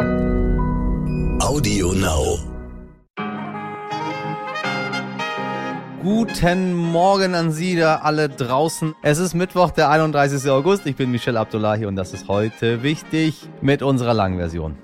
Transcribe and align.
Audio 0.00 1.92
Now. 1.92 2.38
Guten 6.02 6.74
Morgen 6.74 7.34
an 7.34 7.52
Sie 7.52 7.76
da 7.76 7.96
alle 7.96 8.30
draußen. 8.30 8.94
Es 9.02 9.18
ist 9.18 9.34
Mittwoch, 9.34 9.72
der 9.72 9.90
31. 9.90 10.50
August. 10.50 10.86
Ich 10.86 10.96
bin 10.96 11.10
Michel 11.10 11.36
Abdullahi 11.36 11.84
und 11.84 11.96
das 11.96 12.14
ist 12.14 12.28
heute 12.28 12.82
wichtig 12.82 13.46
mit 13.60 13.82
unserer 13.82 14.14
langen 14.14 14.38
Version. 14.38 14.78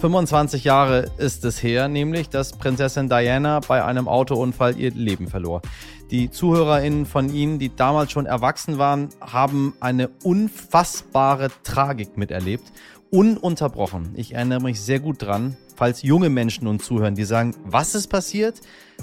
25 0.00 0.64
Jahre 0.64 1.10
ist 1.18 1.44
es 1.44 1.62
her, 1.62 1.88
nämlich, 1.88 2.28
dass 2.30 2.52
Prinzessin 2.52 3.08
Diana 3.08 3.60
bei 3.60 3.84
einem 3.84 4.08
Autounfall 4.08 4.78
ihr 4.78 4.92
Leben 4.92 5.26
verlor. 5.26 5.62
Die 6.10 6.28
ZuhörerInnen 6.28 7.06
von 7.06 7.32
Ihnen, 7.32 7.60
die 7.60 7.74
damals 7.74 8.10
schon 8.10 8.26
erwachsen 8.26 8.78
waren, 8.78 9.10
haben 9.20 9.74
eine 9.78 10.08
unfassbare 10.24 11.50
Tragik 11.62 12.16
miterlebt. 12.16 12.64
Ununterbrochen. 13.10 14.14
Ich 14.16 14.34
erinnere 14.34 14.60
mich 14.60 14.80
sehr 14.80 14.98
gut 14.98 15.22
dran, 15.22 15.56
falls 15.76 16.02
junge 16.02 16.28
Menschen 16.28 16.66
uns 16.66 16.84
zuhören, 16.84 17.14
die 17.14 17.24
sagen, 17.24 17.54
was 17.64 17.94
ist 17.94 18.08
passiert? 18.08 18.60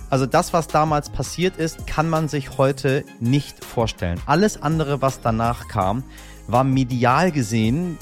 Also 0.10 0.26
das, 0.26 0.52
was 0.52 0.68
damals 0.68 1.10
passiert 1.10 1.56
ist, 1.58 1.88
kann 1.88 2.10
man 2.10 2.28
sich 2.28 2.58
heute 2.58 3.06
nicht 3.22 3.64
vorstellen. 3.64 4.20
Alles 4.26 4.62
andere, 4.62 5.02
was 5.02 5.22
danach 5.22 5.70
kam, 5.70 6.04
war 6.48 6.66
medial 6.66 7.32
gesehen 7.32 7.98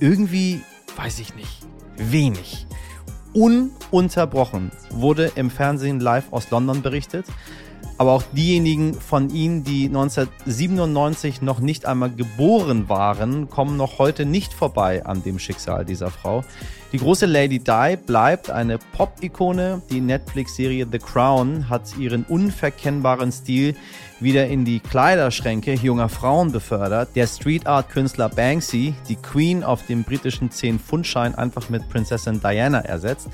irgendwie, 0.00 0.62
weiß 0.96 1.18
ich 1.18 1.34
nicht, 1.34 1.66
wenig. 1.96 2.66
Ununterbrochen 3.34 4.70
wurde 4.90 5.32
im 5.34 5.50
Fernsehen 5.50 6.00
live 6.00 6.32
aus 6.32 6.50
London 6.50 6.80
berichtet. 6.80 7.26
Aber 7.98 8.12
auch 8.12 8.22
diejenigen 8.32 8.94
von 8.94 9.28
Ihnen, 9.30 9.64
die 9.64 9.86
1997 9.86 11.42
noch 11.42 11.58
nicht 11.58 11.84
einmal 11.84 12.10
geboren 12.10 12.88
waren, 12.88 13.50
kommen 13.50 13.76
noch 13.76 13.98
heute 13.98 14.24
nicht 14.24 14.54
vorbei 14.54 15.04
an 15.04 15.24
dem 15.24 15.40
Schicksal 15.40 15.84
dieser 15.84 16.10
Frau. 16.10 16.44
Die 16.92 16.98
große 16.98 17.26
Lady 17.26 17.58
Di 17.58 17.96
bleibt 17.96 18.50
eine 18.50 18.78
Pop-Ikone. 18.78 19.82
Die 19.90 20.00
Netflix-Serie 20.00 20.86
The 20.90 20.98
Crown 20.98 21.68
hat 21.68 21.98
ihren 21.98 22.24
unverkennbaren 22.24 23.30
Stil 23.30 23.74
wieder 24.20 24.46
in 24.46 24.64
die 24.64 24.80
Kleiderschränke 24.80 25.74
junger 25.74 26.08
Frauen 26.08 26.50
befördert. 26.50 27.10
Der 27.14 27.26
Street 27.26 27.66
Art 27.66 27.90
Künstler 27.90 28.30
Banksy, 28.30 28.94
die 29.08 29.16
Queen 29.16 29.62
auf 29.62 29.84
dem 29.86 30.02
britischen 30.02 30.48
10-Pfund-Schein 30.48 31.34
einfach 31.34 31.68
mit 31.68 31.88
Prinzessin 31.90 32.40
Diana 32.40 32.80
ersetzt. 32.80 33.28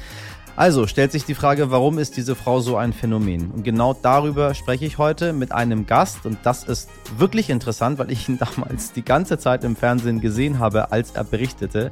Also 0.57 0.87
stellt 0.87 1.11
sich 1.11 1.25
die 1.25 1.35
Frage, 1.35 1.73
warum 1.73 1.99
ist 1.99 2.17
diese 2.17 2.37
Frau 2.37 2.61
so 2.61 2.77
ein 2.77 2.93
Phänomen? 2.93 3.51
Und 3.51 3.65
genau 3.65 3.93
darüber 3.93 4.55
spreche 4.55 4.85
ich 4.85 4.99
heute 4.99 5.33
mit 5.33 5.51
einem 5.51 5.85
Gast 5.85 6.27
und 6.27 6.39
das 6.45 6.63
ist 6.63 6.89
wirklich 7.19 7.51
interessant, 7.51 7.99
weil 7.99 8.13
ich 8.13 8.29
ihn 8.29 8.39
damals 8.57 8.93
die 8.93 9.05
ganze 9.05 9.37
Zeit 9.39 9.65
im 9.65 9.75
Fernsehen 9.75 10.21
gesehen 10.21 10.61
habe, 10.61 10.93
als 10.93 11.11
er 11.11 11.25
berichtete. 11.25 11.91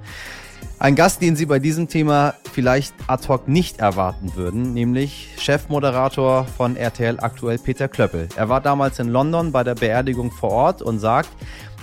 Ein 0.79 0.97
Gast, 0.97 1.23
den 1.23 1.37
Sie 1.37 1.47
bei 1.47 1.59
diesem 1.59 1.89
Thema 1.89 2.35
vielleicht 2.53 2.95
ad 3.07 3.29
hoc 3.29 3.49
nicht 3.49 3.79
erwarten 3.79 4.35
würden, 4.35 4.75
nämlich 4.75 5.29
Chefmoderator 5.39 6.45
von 6.45 6.77
RTL 6.77 7.21
aktuell 7.21 7.59
Peter 7.59 7.89
Klöppel. 7.89 8.29
Er 8.37 8.49
war 8.49 8.61
damals 8.61 8.99
in 8.99 9.09
London 9.09 9.53
bei 9.53 9.63
der 9.65 9.75
Beerdigung 9.75 10.31
vor 10.31 10.51
Ort 10.51 10.83
und 10.83 10.99
sagt, 10.99 11.29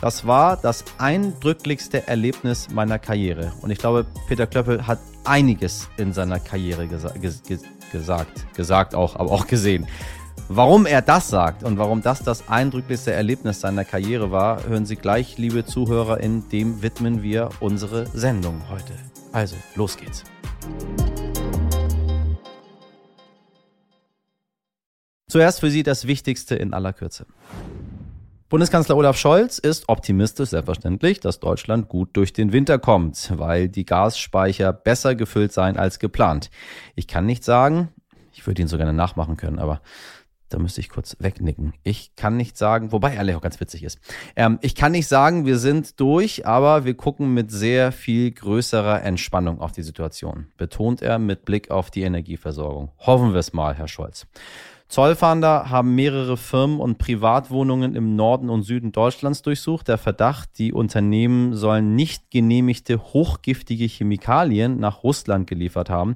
das 0.02 0.25
war 0.25 0.57
das 0.57 0.85
eindrücklichste 0.97 2.07
Erlebnis 2.07 2.69
meiner 2.72 3.00
Karriere. 3.00 3.52
Und 3.61 3.69
ich 3.69 3.80
glaube, 3.80 4.05
Peter 4.27 4.47
Klöppel 4.47 4.88
hat 4.88 5.00
einiges 5.25 5.89
in 5.97 6.13
seiner 6.13 6.39
Karriere 6.39 6.88
gesa 6.88 7.13
ges 7.19 7.41
gesagt, 7.91 8.53
gesagt 8.55 8.95
auch, 8.95 9.16
aber 9.16 9.31
auch 9.31 9.47
gesehen. 9.47 9.88
Warum 10.52 10.88
er 10.88 11.03
das 11.03 11.30
sagt 11.30 11.61
und 11.61 11.78
warum 11.78 12.02
das 12.02 12.23
das 12.23 12.50
eindrücklichste 12.50 13.11
Erlebnis 13.11 13.61
seiner 13.61 13.86
Karriere 13.86 14.31
war, 14.31 14.64
hören 14.64 14.88
Sie 14.88 14.95
gleich, 14.95 15.38
liebe 15.38 15.64
ZuhörerInnen. 15.64 16.50
Dem 16.50 16.81
widmen 16.81 17.22
wir 17.22 17.50
unsere 17.59 18.08
Sendung 18.08 18.67
heute. 18.67 18.94
Also, 19.31 19.56
los 19.75 19.95
geht's. 19.95 20.23
Zuerst 25.28 25.59
für 25.59 25.69
Sie 25.69 25.84
das 25.84 26.07
Wichtigste 26.07 26.56
in 26.56 26.73
aller 26.73 26.94
Kürze. 26.94 27.28
Bundeskanzler 28.50 28.97
Olaf 28.97 29.19
Scholz 29.19 29.59
ist 29.59 29.88
optimistisch, 29.88 30.50
selbstverständlich, 30.50 31.19
dass 31.19 31.40
Deutschland 31.40 31.90
gut 31.90 32.09
durch 32.13 32.34
den 32.34 32.53
Winter 32.53 32.79
kommt, 32.79 33.31
weil 33.38 33.69
die 33.69 33.85
Gasspeicher 33.85 34.73
besser 34.73 35.13
gefüllt 35.13 35.53
seien 35.53 35.78
als 35.78 36.00
geplant. 36.00 36.50
Ich 36.96 37.07
kann 37.07 37.28
nicht 37.28 37.44
sagen, 37.44 37.90
ich 38.34 38.47
würde 38.47 38.63
ihn 38.63 38.68
so 38.68 38.78
gerne 38.78 38.94
nachmachen 38.94 39.38
können, 39.38 39.59
aber 39.59 39.81
da 40.49 40.59
müsste 40.59 40.81
ich 40.81 40.89
kurz 40.89 41.15
wegnicken. 41.19 41.73
Ich 41.83 42.15
kann 42.15 42.35
nicht 42.37 42.57
sagen, 42.57 42.91
wobei 42.91 43.13
er 43.13 43.37
auch 43.37 43.41
ganz 43.41 43.59
witzig 43.59 43.83
ist. 43.83 43.99
Ähm, 44.35 44.59
ich 44.61 44.75
kann 44.75 44.91
nicht 44.91 45.07
sagen, 45.07 45.45
wir 45.45 45.57
sind 45.57 45.99
durch, 45.99 46.45
aber 46.45 46.85
wir 46.85 46.95
gucken 46.95 47.33
mit 47.33 47.51
sehr 47.51 47.91
viel 47.91 48.31
größerer 48.31 49.03
Entspannung 49.03 49.61
auf 49.61 49.71
die 49.71 49.83
Situation, 49.83 50.47
betont 50.57 51.01
er 51.01 51.19
mit 51.19 51.45
Blick 51.45 51.71
auf 51.71 51.91
die 51.91 52.01
Energieversorgung. 52.01 52.91
Hoffen 52.99 53.33
wir 53.33 53.39
es 53.39 53.53
mal, 53.53 53.75
Herr 53.75 53.87
Scholz. 53.87 54.27
Zollfahnder 54.89 55.69
haben 55.69 55.94
mehrere 55.94 56.35
Firmen 56.35 56.79
und 56.79 56.97
Privatwohnungen 56.97 57.95
im 57.95 58.16
Norden 58.16 58.50
und 58.50 58.63
Süden 58.63 58.91
Deutschlands 58.91 59.44
durchsucht. 59.44 59.88
Der 59.88 60.00
Verdacht, 60.00 60.57
die 60.57 60.73
Unternehmen 60.73 61.55
sollen 61.55 61.94
nicht 61.94 62.31
genehmigte 62.31 62.97
hochgiftige 62.97 63.85
Chemikalien 63.85 64.79
nach 64.79 65.03
Russland 65.03 65.45
geliefert 65.45 65.91
haben, 65.91 66.16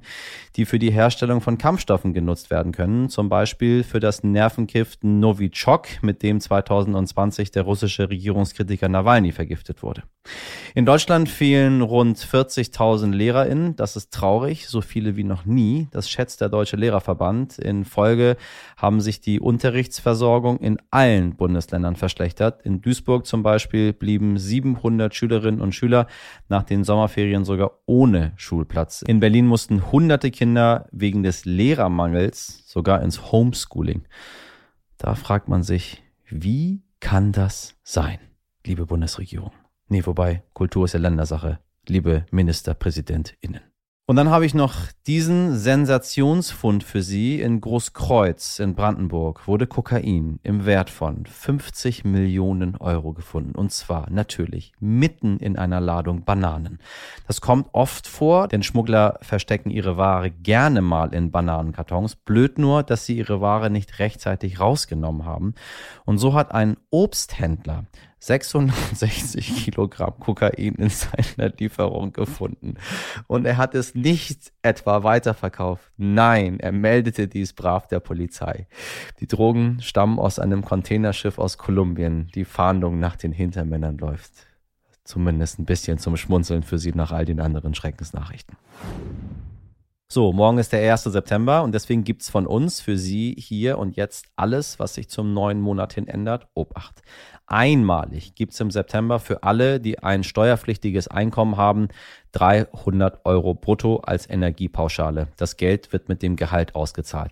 die 0.55 0.65
für 0.65 0.79
die 0.79 0.91
Herstellung 0.91 1.39
von 1.39 1.59
Kampfstoffen 1.59 2.13
genutzt 2.13 2.49
werden 2.49 2.71
können. 2.71 3.09
Zum 3.09 3.29
Beispiel 3.29 3.83
für 3.83 3.99
das 3.99 4.23
Nervengift 4.23 5.03
Novichok, 5.03 6.01
mit 6.01 6.23
dem 6.23 6.39
2020 6.39 7.51
der 7.51 7.61
russische 7.61 8.09
Regierungskritiker 8.09 8.89
Nawalny 8.89 9.33
vergiftet 9.33 9.83
wurde. 9.83 10.01
In 10.73 10.87
Deutschland 10.87 11.29
fehlen 11.29 11.83
rund 11.83 12.17
40.000 12.17 13.13
LehrerInnen. 13.13 13.75
Das 13.75 13.95
ist 13.95 14.11
traurig, 14.11 14.67
so 14.67 14.81
viele 14.81 15.15
wie 15.15 15.23
noch 15.23 15.45
nie. 15.45 15.89
Das 15.91 16.09
schätzt 16.09 16.41
der 16.41 16.49
Deutsche 16.49 16.75
Lehrerverband. 16.75 17.59
In 17.59 17.85
Folge 17.85 18.35
haben 18.77 19.01
sich 19.01 19.21
die 19.21 19.39
Unterrichtsversorgung 19.39 20.59
in 20.59 20.77
allen 20.91 21.35
Bundesländern 21.35 21.95
verschlechtert. 21.95 22.61
In 22.63 22.81
Duisburg 22.81 23.25
zum 23.25 23.43
Beispiel 23.43 23.93
blieben 23.93 24.37
700 24.37 25.13
Schülerinnen 25.13 25.61
und 25.61 25.73
Schüler 25.73 26.07
nach 26.49 26.63
den 26.63 26.83
Sommerferien 26.83 27.45
sogar 27.45 27.79
ohne 27.85 28.33
Schulplatz. 28.35 29.03
In 29.03 29.19
Berlin 29.19 29.47
mussten 29.47 29.91
hunderte 29.91 30.31
Kinder 30.31 30.87
wegen 30.91 31.23
des 31.23 31.45
Lehrermangels 31.45 32.63
sogar 32.67 33.01
ins 33.01 33.31
Homeschooling. 33.31 34.07
Da 34.97 35.15
fragt 35.15 35.49
man 35.49 35.63
sich, 35.63 36.03
wie 36.29 36.83
kann 36.99 37.31
das 37.31 37.75
sein, 37.83 38.19
liebe 38.65 38.85
Bundesregierung? 38.85 39.51
Nee, 39.89 40.05
wobei, 40.05 40.43
Kultur 40.53 40.85
ist 40.85 40.93
ja 40.93 40.99
Ländersache, 40.99 41.59
liebe 41.87 42.25
MinisterpräsidentInnen. 42.31 43.72
Und 44.05 44.17
dann 44.17 44.29
habe 44.29 44.45
ich 44.45 44.53
noch 44.53 44.75
diesen 45.07 45.57
Sensationsfund 45.57 46.83
für 46.83 47.01
Sie. 47.01 47.39
In 47.39 47.61
Großkreuz 47.61 48.59
in 48.59 48.75
Brandenburg 48.75 49.47
wurde 49.47 49.65
Kokain 49.65 50.41
im 50.43 50.65
Wert 50.65 50.89
von 50.89 51.25
50 51.25 52.03
Millionen 52.03 52.75
Euro 52.75 53.13
gefunden. 53.13 53.55
Und 53.55 53.71
zwar 53.71 54.09
natürlich 54.09 54.73
mitten 54.81 55.37
in 55.37 55.55
einer 55.57 55.79
Ladung 55.79 56.25
Bananen. 56.25 56.79
Das 57.27 57.39
kommt 57.39 57.69
oft 57.71 58.05
vor, 58.05 58.49
denn 58.49 58.61
Schmuggler 58.61 59.19
verstecken 59.21 59.69
ihre 59.69 59.95
Ware 59.95 60.31
gerne 60.31 60.81
mal 60.81 61.13
in 61.13 61.31
Bananenkartons. 61.31 62.17
Blöd 62.17 62.57
nur, 62.57 62.83
dass 62.83 63.05
sie 63.05 63.17
ihre 63.17 63.39
Ware 63.39 63.69
nicht 63.69 63.99
rechtzeitig 63.99 64.59
rausgenommen 64.59 65.23
haben. 65.23 65.53
Und 66.03 66.17
so 66.17 66.33
hat 66.33 66.51
ein 66.51 66.75
Obsthändler 66.89 67.85
660 68.25 69.55
Kilogramm 69.65 70.17
Kokain 70.17 70.75
in 70.75 70.89
seiner 70.89 71.49
Lieferung 71.59 72.13
gefunden. 72.13 72.75
Und 73.27 73.45
er 73.45 73.57
hat 73.57 73.75
es 73.75 73.95
nicht 73.95 74.53
etwa 74.61 75.03
weiterverkauft. 75.03 75.91
Nein, 75.97 76.59
er 76.61 76.71
meldete 76.71 77.27
dies 77.27 77.51
brav 77.51 77.87
der 77.87 77.99
Polizei. 77.99 78.67
Die 79.19 79.27
Drogen 79.27 79.81
stammen 79.81 80.19
aus 80.19 80.39
einem 80.39 80.63
Containerschiff 80.63 81.37
aus 81.37 81.57
Kolumbien. 81.57 82.29
Die 82.33 82.45
Fahndung 82.45 82.97
nach 82.97 83.17
den 83.17 83.33
Hintermännern 83.33 83.97
läuft. 83.97 84.31
Zumindest 85.03 85.59
ein 85.59 85.65
bisschen 85.65 85.97
zum 85.97 86.15
Schmunzeln 86.15 86.63
für 86.63 86.77
sie 86.77 86.93
nach 86.93 87.11
all 87.11 87.25
den 87.25 87.41
anderen 87.41 87.75
Schreckensnachrichten. 87.75 88.55
So, 90.09 90.31
morgen 90.31 90.59
ist 90.59 90.71
der 90.71 90.91
1. 90.91 91.05
September 91.05 91.63
und 91.63 91.73
deswegen 91.73 92.03
gibt's 92.03 92.29
von 92.29 92.45
uns 92.45 92.81
für 92.81 92.97
Sie 92.97 93.35
hier 93.37 93.79
und 93.79 93.95
jetzt 93.95 94.27
alles, 94.35 94.77
was 94.77 94.93
sich 94.93 95.09
zum 95.09 95.33
neuen 95.33 95.59
Monat 95.59 95.93
hin 95.93 96.07
ändert. 96.07 96.47
Obacht. 96.53 97.01
Einmalig 97.47 98.35
gibt's 98.35 98.59
im 98.59 98.69
September 98.69 99.19
für 99.19 99.43
alle, 99.43 99.79
die 99.79 99.99
ein 99.99 100.23
steuerpflichtiges 100.23 101.07
Einkommen 101.07 101.57
haben, 101.57 101.87
300 102.33 103.25
Euro 103.25 103.55
brutto 103.55 103.97
als 103.97 104.29
Energiepauschale. 104.29 105.29
Das 105.37 105.57
Geld 105.57 105.91
wird 105.93 106.09
mit 106.09 106.21
dem 106.21 106.35
Gehalt 106.35 106.75
ausgezahlt. 106.75 107.31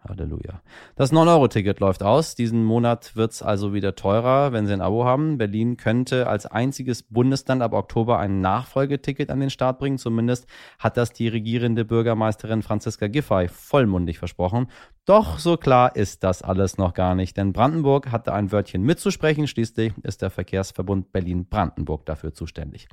Halleluja. 0.08 0.62
Das 0.96 1.12
9-Euro-Ticket 1.12 1.78
läuft 1.80 2.02
aus. 2.02 2.34
Diesen 2.34 2.64
Monat 2.64 3.16
wird 3.16 3.32
es 3.32 3.42
also 3.42 3.74
wieder 3.74 3.94
teurer, 3.94 4.52
wenn 4.52 4.66
Sie 4.66 4.72
ein 4.72 4.80
Abo 4.80 5.04
haben. 5.04 5.36
Berlin 5.36 5.76
könnte 5.76 6.26
als 6.26 6.46
einziges 6.46 7.02
Bundesland 7.02 7.62
ab 7.62 7.74
Oktober 7.74 8.18
ein 8.18 8.40
Nachfolgeticket 8.40 9.30
an 9.30 9.40
den 9.40 9.50
Start 9.50 9.78
bringen. 9.78 9.98
Zumindest 9.98 10.46
hat 10.78 10.96
das 10.96 11.12
die 11.12 11.28
regierende 11.28 11.84
Bürgermeisterin 11.84 12.62
Franziska 12.62 13.08
Giffey 13.08 13.48
vollmundig 13.48 14.18
versprochen. 14.18 14.68
Doch 15.04 15.38
so 15.38 15.56
klar 15.56 15.94
ist 15.96 16.24
das 16.24 16.42
alles 16.42 16.78
noch 16.78 16.94
gar 16.94 17.14
nicht, 17.14 17.36
denn 17.36 17.52
Brandenburg 17.52 18.10
hatte 18.10 18.32
ein 18.32 18.52
Wörtchen 18.52 18.82
mitzusprechen. 18.82 19.46
Schließlich 19.46 19.92
ist 20.02 20.22
der 20.22 20.30
Verkehrsverbund 20.30 21.12
Berlin-Brandenburg 21.12 22.06
dafür 22.06 22.32
zuständig. 22.32 22.88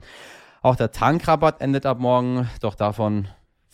Auch 0.62 0.76
der 0.76 0.92
Tankrabatt 0.92 1.62
endet 1.62 1.86
ab 1.86 2.00
morgen, 2.00 2.50
doch 2.62 2.76
davon 2.76 3.28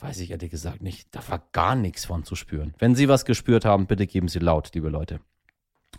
weiß 0.04 0.20
ich 0.20 0.32
ehrlich 0.32 0.52
gesagt 0.52 0.82
nicht. 0.82 1.08
Da 1.12 1.22
war 1.30 1.42
gar 1.54 1.76
nichts 1.76 2.06
von 2.06 2.24
zu 2.24 2.36
spüren. 2.36 2.74
Wenn 2.78 2.96
Sie 2.96 3.08
was 3.08 3.26
gespürt 3.26 3.66
haben, 3.66 3.88
bitte 3.88 4.06
geben 4.06 4.28
Sie 4.28 4.40
laut, 4.40 4.72
liebe 4.74 4.90
Leute. 4.90 5.20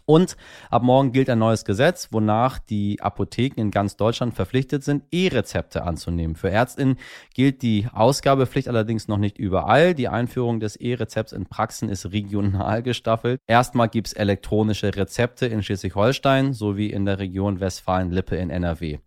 Und 0.06 0.36
ab 0.70 0.82
morgen 0.82 1.12
gilt 1.12 1.30
ein 1.30 1.38
neues 1.38 1.64
Gesetz, 1.64 2.08
wonach 2.10 2.58
die 2.58 3.00
Apotheken 3.00 3.60
in 3.60 3.70
ganz 3.70 3.96
Deutschland 3.96 4.34
verpflichtet 4.34 4.84
sind, 4.84 5.04
E-Rezepte 5.10 5.84
anzunehmen. 5.84 6.36
Für 6.36 6.50
Ärztinnen 6.50 6.96
gilt 7.32 7.62
die 7.62 7.86
Ausgabepflicht 7.90 8.68
allerdings 8.68 9.08
noch 9.08 9.16
nicht 9.16 9.38
überall. 9.38 9.94
Die 9.94 10.08
Einführung 10.08 10.60
des 10.60 10.76
E-Rezepts 10.76 11.32
in 11.32 11.46
Praxen 11.46 11.88
ist 11.88 12.12
regional 12.12 12.82
gestaffelt. 12.82 13.40
Erstmal 13.46 13.88
gibt's 13.88 14.12
elektronische 14.12 14.94
Rezepte 14.94 15.46
in 15.46 15.62
Schleswig-Holstein 15.62 16.52
sowie 16.52 16.90
in 16.90 17.06
der 17.06 17.18
Region 17.18 17.60
Westfalen-Lippe 17.60 18.36
in 18.36 18.50
NRW. 18.50 18.98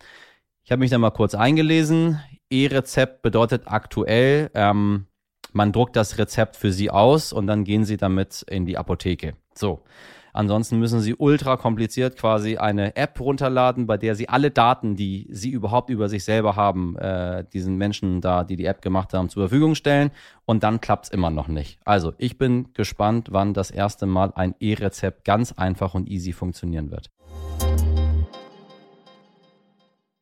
Ich 0.68 0.72
habe 0.74 0.82
mich 0.82 0.92
da 0.92 0.98
mal 0.98 1.12
kurz 1.12 1.34
eingelesen. 1.34 2.20
E-Rezept 2.50 3.22
bedeutet 3.22 3.64
aktuell, 3.68 4.52
ähm, 4.54 5.06
man 5.54 5.72
druckt 5.72 5.96
das 5.96 6.18
Rezept 6.18 6.58
für 6.58 6.74
Sie 6.74 6.92
aus 6.92 7.32
und 7.32 7.48
dann 7.48 7.64
gehen 7.64 7.86
Sie 7.86 7.96
damit 7.96 8.44
in 8.50 8.66
die 8.66 8.78
Apotheke. 8.78 9.36
So. 9.56 9.86
Ansonsten 10.34 10.78
müssen 10.78 11.00
Sie 11.00 11.16
ultra 11.16 11.56
kompliziert 11.56 12.18
quasi 12.18 12.58
eine 12.58 12.98
App 12.98 13.18
runterladen, 13.22 13.88
bei 13.88 13.96
der 13.96 14.14
Sie 14.14 14.28
alle 14.28 14.52
Daten, 14.52 14.98
die 14.98 15.30
Sie 15.32 15.52
überhaupt 15.52 15.90
über 15.90 16.10
sich 16.10 16.26
selber 16.26 16.58
haben, 16.58 16.98
äh, 16.98 17.46
diesen 17.54 17.78
Menschen 17.78 18.20
da, 18.20 18.44
die 18.44 18.58
die 18.58 18.66
App 18.66 18.82
gemacht 18.82 19.14
haben, 19.14 19.30
zur 19.30 19.44
Verfügung 19.44 19.74
stellen. 19.74 20.12
Und 20.44 20.64
dann 20.64 20.82
klappt's 20.82 21.08
immer 21.08 21.30
noch 21.30 21.48
nicht. 21.48 21.80
Also 21.86 22.12
ich 22.18 22.38
bin 22.38 22.74
gespannt, 22.74 23.30
wann 23.32 23.54
das 23.54 23.72
erste 23.72 24.06
Mal 24.06 24.34
ein 24.36 24.54
E-Rezept 24.60 25.24
ganz 25.24 25.54
einfach 25.54 25.94
und 25.94 26.10
easy 26.10 26.34
funktionieren 26.34 26.92
wird. 26.92 27.10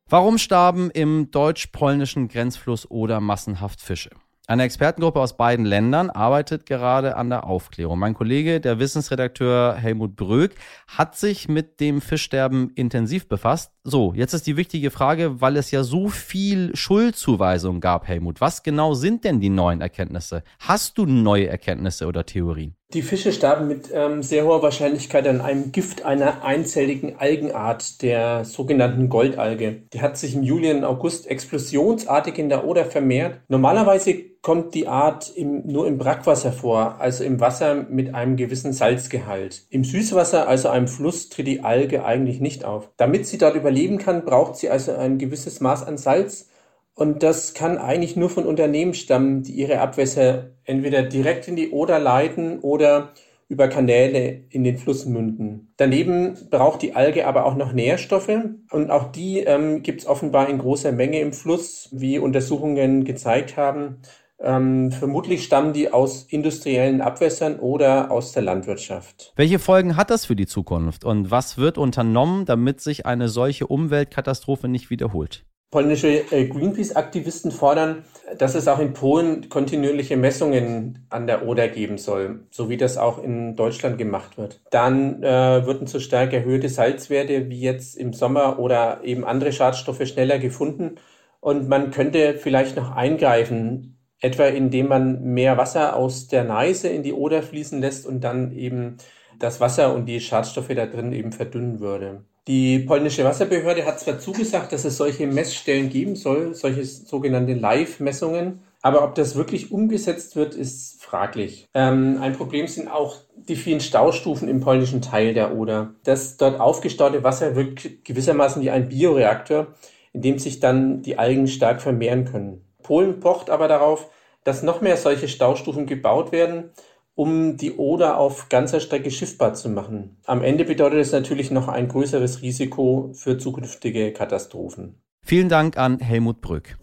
Warum 0.07 0.37
starben 0.37 0.91
im 0.91 1.31
deutsch-polnischen 1.31 2.27
Grenzfluss 2.27 2.89
Oder 2.91 3.19
massenhaft 3.19 3.81
Fische? 3.81 4.11
Eine 4.45 4.61
Expertengruppe 4.61 5.19
aus 5.19 5.35
beiden 5.35 5.65
Ländern 5.65 6.11
arbeitet 6.11 6.67
gerade 6.67 7.17
an 7.17 7.31
der 7.31 7.45
Aufklärung. 7.45 7.97
Mein 7.97 8.13
Kollege, 8.13 8.61
der 8.61 8.77
Wissensredakteur 8.77 9.73
Helmut 9.73 10.15
Bröck, 10.15 10.53
hat 10.87 11.15
sich 11.17 11.49
mit 11.49 11.79
dem 11.79 12.01
Fischsterben 12.01 12.69
intensiv 12.75 13.27
befasst. 13.27 13.71
So, 13.83 14.13
jetzt 14.13 14.35
ist 14.35 14.45
die 14.45 14.57
wichtige 14.57 14.91
Frage, 14.91 15.41
weil 15.41 15.57
es 15.57 15.71
ja 15.71 15.81
so 15.81 16.09
viel 16.09 16.75
Schuldzuweisung 16.75 17.79
gab, 17.79 18.07
Helmut. 18.07 18.41
Was 18.41 18.61
genau 18.61 18.93
sind 18.93 19.23
denn 19.23 19.39
die 19.39 19.49
neuen 19.49 19.81
Erkenntnisse? 19.81 20.43
Hast 20.59 20.99
du 20.99 21.07
neue 21.07 21.47
Erkenntnisse 21.47 22.05
oder 22.05 22.27
Theorien? 22.27 22.75
Die 22.93 23.01
Fische 23.01 23.33
starben 23.33 23.67
mit 23.67 23.89
ähm, 23.91 24.21
sehr 24.21 24.45
hoher 24.45 24.61
Wahrscheinlichkeit 24.61 25.27
an 25.27 25.41
einem 25.41 25.71
Gift 25.71 26.05
einer 26.05 26.45
einzelligen 26.45 27.17
Algenart, 27.17 28.01
der 28.03 28.45
sogenannten 28.45 29.09
Goldalge. 29.09 29.81
Die 29.91 30.01
hat 30.01 30.17
sich 30.17 30.35
im 30.35 30.43
Juli 30.43 30.71
und 30.71 30.83
August 30.83 31.27
explosionsartig 31.27 32.37
in 32.37 32.47
der 32.47 32.65
Oder 32.65 32.85
vermehrt. 32.85 33.41
Normalerweise 33.47 34.13
kommt 34.41 34.75
die 34.75 34.87
Art 34.87 35.35
im, 35.35 35.65
nur 35.65 35.87
im 35.87 35.97
Brackwasser 35.97 36.53
vor, 36.53 36.97
also 36.99 37.23
im 37.23 37.39
Wasser 37.39 37.87
mit 37.89 38.13
einem 38.13 38.37
gewissen 38.37 38.73
Salzgehalt. 38.73 39.65
Im 39.71 39.83
Süßwasser, 39.83 40.47
also 40.47 40.69
einem 40.69 40.87
Fluss, 40.87 41.29
tritt 41.29 41.47
die 41.47 41.63
Alge 41.63 42.05
eigentlich 42.05 42.39
nicht 42.39 42.63
auf. 42.63 42.91
Damit 42.97 43.25
sie 43.25 43.39
dort 43.39 43.55
überleben 43.55 43.97
kann, 43.97 44.23
braucht 44.23 44.57
sie 44.57 44.69
also 44.69 44.93
ein 44.93 45.17
gewisses 45.17 45.59
Maß 45.59 45.83
an 45.87 45.97
Salz 45.97 46.49
und 46.95 47.23
das 47.23 47.53
kann 47.53 47.77
eigentlich 47.77 48.15
nur 48.15 48.29
von 48.29 48.45
Unternehmen 48.45 48.93
stammen, 48.93 49.43
die 49.43 49.51
ihre 49.51 49.79
Abwässer 49.79 50.51
entweder 50.63 51.03
direkt 51.03 51.47
in 51.47 51.57
die 51.57 51.71
Oder 51.71 51.99
leiten 51.99 52.59
oder 52.59 53.11
über 53.47 53.67
Kanäle 53.67 54.45
in 54.49 54.63
den 54.63 54.77
Fluss 54.77 55.05
münden. 55.05 55.73
Daneben 55.77 56.35
braucht 56.49 56.81
die 56.81 56.95
Alge 56.95 57.27
aber 57.27 57.45
auch 57.45 57.55
noch 57.55 57.73
Nährstoffe 57.73 58.31
und 58.71 58.89
auch 58.89 59.11
die 59.11 59.39
ähm, 59.39 59.83
gibt 59.83 60.01
es 60.01 60.07
offenbar 60.07 60.49
in 60.49 60.57
großer 60.57 60.91
Menge 60.91 61.19
im 61.19 61.33
Fluss, 61.33 61.89
wie 61.91 62.17
Untersuchungen 62.17 63.03
gezeigt 63.03 63.55
haben. 63.55 63.97
Ähm, 64.39 64.91
vermutlich 64.91 65.43
stammen 65.43 65.73
die 65.73 65.93
aus 65.93 66.23
industriellen 66.23 67.01
Abwässern 67.01 67.59
oder 67.59 68.09
aus 68.09 68.31
der 68.31 68.41
Landwirtschaft. 68.41 69.33
Welche 69.35 69.59
Folgen 69.59 69.95
hat 69.95 70.09
das 70.09 70.25
für 70.25 70.35
die 70.35 70.47
Zukunft 70.47 71.05
und 71.05 71.29
was 71.29 71.57
wird 71.57 71.77
unternommen, 71.77 72.45
damit 72.45 72.81
sich 72.81 73.05
eine 73.05 73.27
solche 73.29 73.67
Umweltkatastrophe 73.67 74.67
nicht 74.67 74.89
wiederholt? 74.89 75.45
Polnische 75.75 76.23
äh, 76.31 76.45
Greenpeace-Aktivisten 76.45 77.51
fordern, 77.51 78.05
dass 78.37 78.55
es 78.55 78.69
auch 78.69 78.79
in 78.79 78.93
Polen 78.93 79.49
kontinuierliche 79.49 80.15
Messungen 80.15 81.05
an 81.09 81.27
der 81.27 81.45
Oder 81.45 81.67
geben 81.67 81.97
soll, 81.97 82.45
so 82.49 82.69
wie 82.69 82.77
das 82.77 82.97
auch 82.97 83.21
in 83.21 83.57
Deutschland 83.57 83.97
gemacht 83.97 84.37
wird. 84.37 84.61
Dann 84.71 85.21
äh, 85.21 85.65
würden 85.65 85.85
so 85.85 85.99
stark 85.99 86.31
erhöhte 86.31 86.69
Salzwerte 86.69 87.49
wie 87.49 87.59
jetzt 87.59 87.97
im 87.97 88.13
Sommer 88.13 88.57
oder 88.57 89.01
eben 89.03 89.25
andere 89.25 89.51
Schadstoffe 89.51 90.07
schneller 90.07 90.39
gefunden 90.39 90.95
und 91.41 91.67
man 91.67 91.91
könnte 91.91 92.35
vielleicht 92.35 92.77
noch 92.77 92.95
eingreifen, 92.95 93.97
etwa 94.21 94.45
indem 94.45 94.87
man 94.87 95.23
mehr 95.23 95.57
Wasser 95.57 95.97
aus 95.97 96.29
der 96.29 96.45
Neiße 96.45 96.87
in 96.87 97.03
die 97.03 97.11
Oder 97.11 97.43
fließen 97.43 97.81
lässt 97.81 98.07
und 98.07 98.21
dann 98.21 98.53
eben 98.53 98.95
das 99.39 99.59
Wasser 99.59 99.93
und 99.93 100.05
die 100.05 100.21
Schadstoffe 100.21 100.73
da 100.73 100.85
drin 100.85 101.11
eben 101.11 101.33
verdünnen 101.33 101.81
würde. 101.81 102.23
Die 102.47 102.79
polnische 102.79 103.23
Wasserbehörde 103.23 103.85
hat 103.85 103.99
zwar 103.99 104.19
zugesagt, 104.19 104.71
dass 104.71 104.85
es 104.85 104.97
solche 104.97 105.25
Messstellen 105.25 105.89
geben 105.89 106.15
soll, 106.15 106.53
solche 106.53 106.85
sogenannte 106.85 107.53
Live-Messungen, 107.53 108.59
aber 108.83 109.03
ob 109.03 109.15
das 109.15 109.35
wirklich 109.35 109.71
umgesetzt 109.71 110.35
wird, 110.35 110.53
ist 110.53 111.01
fraglich. 111.01 111.67
Ähm, 111.73 112.19
ein 112.21 112.33
Problem 112.33 112.67
sind 112.67 112.87
auch 112.87 113.17
die 113.35 113.55
vielen 113.55 113.79
Staustufen 113.79 114.47
im 114.47 114.59
polnischen 114.59 115.01
Teil 115.01 115.33
der 115.33 115.55
Oder. 115.55 115.95
Das 116.03 116.37
dort 116.37 116.59
aufgestaute 116.59 117.23
Wasser 117.23 117.55
wirkt 117.55 118.05
gewissermaßen 118.05 118.61
wie 118.61 118.69
ein 118.69 118.89
Bioreaktor, 118.89 119.67
in 120.13 120.21
dem 120.21 120.37
sich 120.37 120.59
dann 120.59 121.01
die 121.01 121.17
Algen 121.17 121.47
stark 121.47 121.81
vermehren 121.81 122.25
können. 122.25 122.63
Polen 122.83 123.19
pocht 123.19 123.49
aber 123.49 123.67
darauf, 123.67 124.11
dass 124.43 124.61
noch 124.61 124.81
mehr 124.81 124.97
solche 124.97 125.27
Staustufen 125.27 125.87
gebaut 125.87 126.31
werden 126.31 126.69
um 127.15 127.57
die 127.57 127.73
Oder 127.73 128.17
auf 128.17 128.49
ganzer 128.49 128.79
Strecke 128.79 129.09
schiffbar 129.09 129.53
zu 129.53 129.69
machen. 129.69 130.17
Am 130.25 130.43
Ende 130.43 130.65
bedeutet 130.65 130.99
es 130.99 131.11
natürlich 131.11 131.49
noch 131.49 131.67
ein 131.67 131.87
größeres 131.87 132.41
Risiko 132.41 133.11
für 133.13 133.37
zukünftige 133.37 134.11
Katastrophen. 134.11 135.01
Vielen 135.21 135.49
Dank 135.49 135.77
an 135.77 135.99
Helmut 135.99 136.41
Brück. 136.41 136.77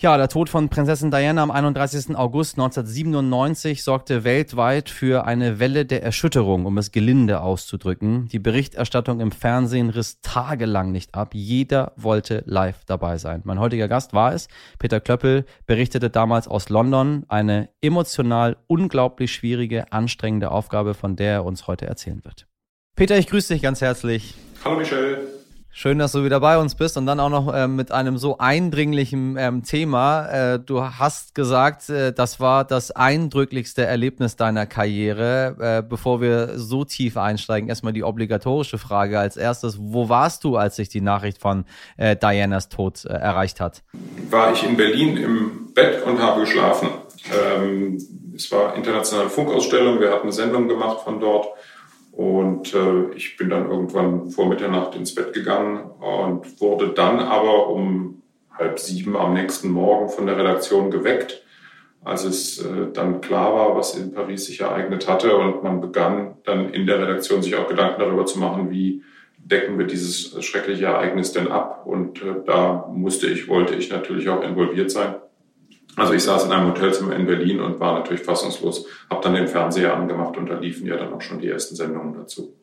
Ja, 0.00 0.16
der 0.16 0.28
Tod 0.28 0.48
von 0.48 0.68
Prinzessin 0.68 1.10
Diana 1.10 1.42
am 1.42 1.50
31. 1.50 2.14
August 2.14 2.54
1997 2.54 3.82
sorgte 3.82 4.22
weltweit 4.22 4.90
für 4.90 5.26
eine 5.26 5.58
Welle 5.58 5.86
der 5.86 6.04
Erschütterung, 6.04 6.66
um 6.66 6.78
es 6.78 6.92
gelinde 6.92 7.40
auszudrücken. 7.40 8.28
Die 8.28 8.38
Berichterstattung 8.38 9.18
im 9.18 9.32
Fernsehen 9.32 9.90
riss 9.90 10.20
tagelang 10.20 10.92
nicht 10.92 11.16
ab. 11.16 11.30
Jeder 11.34 11.94
wollte 11.96 12.44
live 12.46 12.84
dabei 12.84 13.18
sein. 13.18 13.40
Mein 13.42 13.58
heutiger 13.58 13.88
Gast 13.88 14.12
war 14.12 14.32
es. 14.32 14.46
Peter 14.78 15.00
Klöppel 15.00 15.44
berichtete 15.66 16.10
damals 16.10 16.46
aus 16.46 16.68
London 16.68 17.24
eine 17.26 17.68
emotional 17.80 18.56
unglaublich 18.68 19.32
schwierige, 19.32 19.92
anstrengende 19.92 20.52
Aufgabe, 20.52 20.94
von 20.94 21.16
der 21.16 21.32
er 21.32 21.44
uns 21.44 21.66
heute 21.66 21.86
erzählen 21.86 22.24
wird. 22.24 22.46
Peter, 22.94 23.18
ich 23.18 23.26
grüße 23.26 23.52
dich 23.52 23.62
ganz 23.62 23.80
herzlich. 23.80 24.34
Hallo 24.64 24.78
Michel. 24.78 25.37
Schön, 25.70 25.98
dass 25.98 26.12
du 26.12 26.24
wieder 26.24 26.40
bei 26.40 26.58
uns 26.58 26.74
bist 26.74 26.96
und 26.96 27.06
dann 27.06 27.20
auch 27.20 27.28
noch 27.28 27.54
äh, 27.54 27.68
mit 27.68 27.92
einem 27.92 28.18
so 28.18 28.38
eindringlichen 28.38 29.36
ähm, 29.38 29.62
Thema. 29.62 30.26
Äh, 30.26 30.58
du 30.58 30.82
hast 30.82 31.36
gesagt, 31.36 31.88
äh, 31.88 32.12
das 32.12 32.40
war 32.40 32.64
das 32.64 32.90
eindrücklichste 32.90 33.84
Erlebnis 33.84 34.34
deiner 34.34 34.66
Karriere. 34.66 35.56
Äh, 35.60 35.88
bevor 35.88 36.20
wir 36.20 36.58
so 36.58 36.84
tief 36.84 37.16
einsteigen, 37.16 37.68
erstmal 37.68 37.92
die 37.92 38.02
obligatorische 38.02 38.78
Frage 38.78 39.20
als 39.20 39.36
erstes. 39.36 39.78
Wo 39.78 40.08
warst 40.08 40.42
du, 40.42 40.56
als 40.56 40.76
sich 40.76 40.88
die 40.88 41.00
Nachricht 41.00 41.40
von 41.40 41.64
äh, 41.96 42.16
Dianas 42.16 42.68
Tod 42.70 43.04
äh, 43.04 43.10
erreicht 43.10 43.60
hat? 43.60 43.82
War 44.30 44.52
ich 44.52 44.64
in 44.64 44.76
Berlin 44.76 45.16
im 45.16 45.72
Bett 45.74 46.02
und 46.04 46.20
habe 46.20 46.40
geschlafen. 46.40 46.88
Ähm, 47.32 47.98
es 48.34 48.50
war 48.50 48.74
internationale 48.74 49.30
Funkausstellung, 49.30 50.00
wir 50.00 50.10
hatten 50.10 50.22
eine 50.22 50.32
Sendung 50.32 50.66
gemacht 50.66 51.00
von 51.04 51.20
dort 51.20 51.48
und 52.18 52.74
äh, 52.74 53.14
ich 53.14 53.36
bin 53.36 53.48
dann 53.48 53.70
irgendwann 53.70 54.28
vor 54.30 54.48
Mitternacht 54.48 54.96
ins 54.96 55.14
Bett 55.14 55.32
gegangen 55.32 55.88
und 56.00 56.60
wurde 56.60 56.88
dann 56.88 57.20
aber 57.20 57.68
um 57.68 58.24
halb 58.50 58.80
sieben 58.80 59.16
am 59.16 59.34
nächsten 59.34 59.70
Morgen 59.70 60.08
von 60.08 60.26
der 60.26 60.36
Redaktion 60.36 60.90
geweckt, 60.90 61.44
als 62.02 62.24
es 62.24 62.58
äh, 62.58 62.88
dann 62.92 63.20
klar 63.20 63.54
war, 63.54 63.76
was 63.76 63.96
in 63.96 64.12
Paris 64.12 64.46
sich 64.46 64.62
ereignet 64.62 65.06
hatte. 65.06 65.36
Und 65.36 65.62
man 65.62 65.80
begann 65.80 66.38
dann 66.42 66.70
in 66.70 66.88
der 66.88 66.98
Redaktion 66.98 67.40
sich 67.40 67.54
auch 67.54 67.68
Gedanken 67.68 68.00
darüber 68.00 68.26
zu 68.26 68.40
machen, 68.40 68.68
wie 68.72 69.04
decken 69.36 69.78
wir 69.78 69.86
dieses 69.86 70.44
schreckliche 70.44 70.86
Ereignis 70.86 71.30
denn 71.30 71.46
ab? 71.46 71.86
Und 71.86 72.20
äh, 72.20 72.34
da 72.44 72.90
musste 72.92 73.28
ich, 73.28 73.46
wollte 73.46 73.76
ich 73.76 73.90
natürlich 73.92 74.28
auch 74.28 74.42
involviert 74.42 74.90
sein. 74.90 75.14
Also 75.98 76.12
ich 76.12 76.22
saß 76.22 76.44
in 76.44 76.52
einem 76.52 76.68
Hotelzimmer 76.68 77.16
in 77.16 77.26
Berlin 77.26 77.60
und 77.60 77.80
war 77.80 77.98
natürlich 77.98 78.22
fassungslos, 78.22 78.86
habe 79.10 79.22
dann 79.22 79.34
den 79.34 79.48
Fernseher 79.48 79.96
angemacht 79.96 80.36
und 80.36 80.48
da 80.48 80.58
liefen 80.58 80.86
ja 80.86 80.96
dann 80.96 81.12
auch 81.12 81.20
schon 81.20 81.40
die 81.40 81.48
ersten 81.48 81.74
Sendungen 81.74 82.14
dazu. 82.14 82.54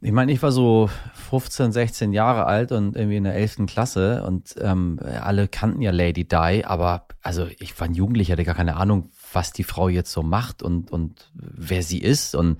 Ich 0.00 0.12
meine, 0.12 0.30
ich 0.30 0.40
war 0.42 0.52
so 0.52 0.88
15, 1.28 1.72
16 1.72 2.12
Jahre 2.12 2.46
alt 2.46 2.70
und 2.70 2.94
irgendwie 2.94 3.16
in 3.16 3.24
der 3.24 3.34
11. 3.34 3.66
Klasse 3.66 4.22
und 4.24 4.54
ähm, 4.60 5.00
alle 5.02 5.48
kannten 5.48 5.82
ja 5.82 5.90
Lady 5.90 6.26
Di, 6.26 6.64
aber 6.64 7.08
also 7.20 7.46
ich 7.58 7.78
war 7.80 7.88
ein 7.88 7.94
Jugendlicher, 7.94 8.34
hatte 8.34 8.44
gar 8.44 8.54
keine 8.54 8.76
Ahnung, 8.76 9.10
was 9.32 9.52
die 9.52 9.64
Frau 9.64 9.88
jetzt 9.88 10.12
so 10.12 10.22
macht 10.22 10.62
und, 10.62 10.90
und 10.90 11.30
wer 11.34 11.82
sie 11.82 11.98
ist 11.98 12.34
und 12.34 12.58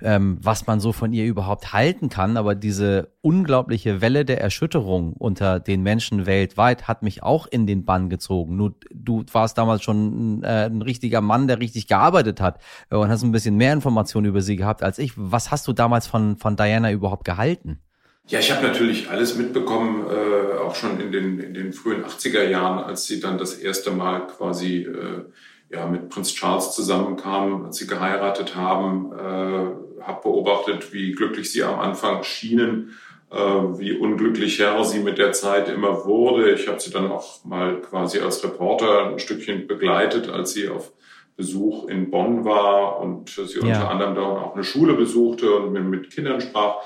ähm, 0.00 0.38
was 0.40 0.66
man 0.66 0.80
so 0.80 0.92
von 0.92 1.12
ihr 1.12 1.24
überhaupt 1.24 1.72
halten 1.72 2.08
kann. 2.08 2.36
Aber 2.36 2.54
diese 2.54 3.12
unglaubliche 3.20 4.00
Welle 4.00 4.24
der 4.24 4.40
Erschütterung 4.40 5.12
unter 5.12 5.60
den 5.60 5.82
Menschen 5.82 6.26
weltweit 6.26 6.88
hat 6.88 7.02
mich 7.02 7.22
auch 7.22 7.46
in 7.46 7.66
den 7.66 7.84
Bann 7.84 8.08
gezogen. 8.08 8.56
Nur 8.56 8.74
du 8.92 9.24
warst 9.32 9.58
damals 9.58 9.82
schon 9.82 10.42
äh, 10.42 10.66
ein 10.66 10.82
richtiger 10.82 11.20
Mann, 11.20 11.48
der 11.48 11.60
richtig 11.60 11.86
gearbeitet 11.86 12.40
hat 12.40 12.60
äh, 12.90 12.96
und 12.96 13.08
hast 13.08 13.22
ein 13.22 13.32
bisschen 13.32 13.56
mehr 13.56 13.72
Informationen 13.72 14.26
über 14.26 14.40
sie 14.40 14.56
gehabt 14.56 14.82
als 14.82 14.98
ich. 14.98 15.12
Was 15.16 15.50
hast 15.50 15.66
du 15.68 15.72
damals 15.72 16.06
von, 16.06 16.36
von 16.36 16.56
Diana 16.56 16.92
überhaupt 16.92 17.24
gehalten? 17.24 17.80
Ja, 18.28 18.40
ich 18.40 18.52
habe 18.52 18.66
natürlich 18.66 19.08
alles 19.08 19.36
mitbekommen, 19.36 20.04
äh, 20.06 20.58
auch 20.58 20.74
schon 20.74 21.00
in 21.00 21.12
den, 21.12 21.38
in 21.40 21.54
den 21.54 21.72
frühen 21.72 22.04
80er 22.04 22.46
Jahren, 22.46 22.84
als 22.84 23.06
sie 23.06 23.20
dann 23.20 23.38
das 23.38 23.54
erste 23.54 23.90
Mal 23.90 24.26
quasi 24.26 24.82
äh, 24.82 25.24
ja, 25.70 25.86
mit 25.86 26.08
Prinz 26.08 26.34
Charles 26.34 26.72
zusammenkam, 26.72 27.66
als 27.66 27.76
sie 27.76 27.86
geheiratet 27.86 28.56
haben, 28.56 29.12
äh, 29.12 30.02
habe 30.02 30.22
beobachtet, 30.22 30.92
wie 30.92 31.12
glücklich 31.12 31.52
sie 31.52 31.62
am 31.62 31.78
Anfang 31.78 32.22
schienen, 32.22 32.96
äh, 33.30 33.36
wie 33.36 33.92
unglücklicher 33.92 34.82
sie 34.84 35.00
mit 35.00 35.18
der 35.18 35.32
Zeit 35.32 35.68
immer 35.68 36.06
wurde. 36.06 36.52
Ich 36.52 36.68
habe 36.68 36.80
sie 36.80 36.90
dann 36.90 37.10
auch 37.10 37.44
mal 37.44 37.80
quasi 37.82 38.20
als 38.20 38.42
Reporter 38.42 39.08
ein 39.08 39.18
Stückchen 39.18 39.66
begleitet, 39.66 40.30
als 40.30 40.52
sie 40.52 40.68
auf 40.68 40.92
Besuch 41.36 41.88
in 41.88 42.10
Bonn 42.10 42.44
war 42.44 42.98
und 43.00 43.30
sie 43.30 43.60
ja. 43.60 43.62
unter 43.62 43.90
anderem 43.90 44.14
da 44.14 44.22
auch 44.22 44.54
eine 44.54 44.64
Schule 44.64 44.94
besuchte 44.94 45.54
und 45.54 45.72
mit, 45.72 45.84
mit 45.84 46.10
Kindern 46.10 46.40
sprach 46.40 46.78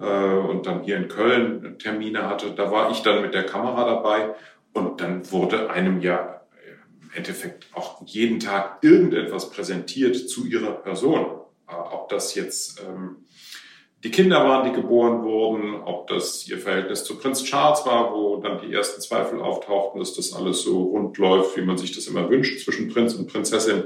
äh, 0.00 0.04
und 0.04 0.66
dann 0.66 0.82
hier 0.82 0.96
in 0.96 1.08
Köln 1.08 1.76
Termine 1.78 2.28
hatte. 2.28 2.50
Da 2.50 2.70
war 2.70 2.90
ich 2.90 3.02
dann 3.02 3.22
mit 3.22 3.34
der 3.34 3.44
Kamera 3.44 3.84
dabei 3.84 4.34
und 4.74 5.00
dann 5.00 5.30
wurde 5.32 5.70
einem 5.70 6.00
ja 6.00 6.35
Endeffekt 7.16 7.66
auch 7.74 8.02
jeden 8.06 8.40
Tag 8.40 8.78
irgendetwas 8.82 9.50
präsentiert 9.50 10.16
zu 10.28 10.46
ihrer 10.46 10.72
Person. 10.72 11.26
Äh, 11.68 11.74
ob 11.74 12.08
das 12.08 12.34
jetzt 12.34 12.80
ähm, 12.80 13.16
die 14.04 14.10
Kinder 14.10 14.44
waren, 14.44 14.70
die 14.70 14.80
geboren 14.80 15.22
wurden, 15.22 15.74
ob 15.74 16.06
das 16.06 16.46
ihr 16.48 16.58
Verhältnis 16.58 17.04
zu 17.04 17.18
Prinz 17.18 17.42
Charles 17.42 17.84
war, 17.86 18.12
wo 18.12 18.36
dann 18.36 18.60
die 18.60 18.72
ersten 18.72 19.00
Zweifel 19.00 19.40
auftauchten, 19.40 19.98
dass 19.98 20.14
das 20.14 20.32
alles 20.32 20.62
so 20.62 20.82
rund 20.82 21.18
läuft, 21.18 21.56
wie 21.56 21.62
man 21.62 21.78
sich 21.78 21.92
das 21.92 22.06
immer 22.06 22.30
wünscht 22.30 22.62
zwischen 22.62 22.88
Prinz 22.88 23.14
und 23.14 23.26
Prinzessin. 23.26 23.84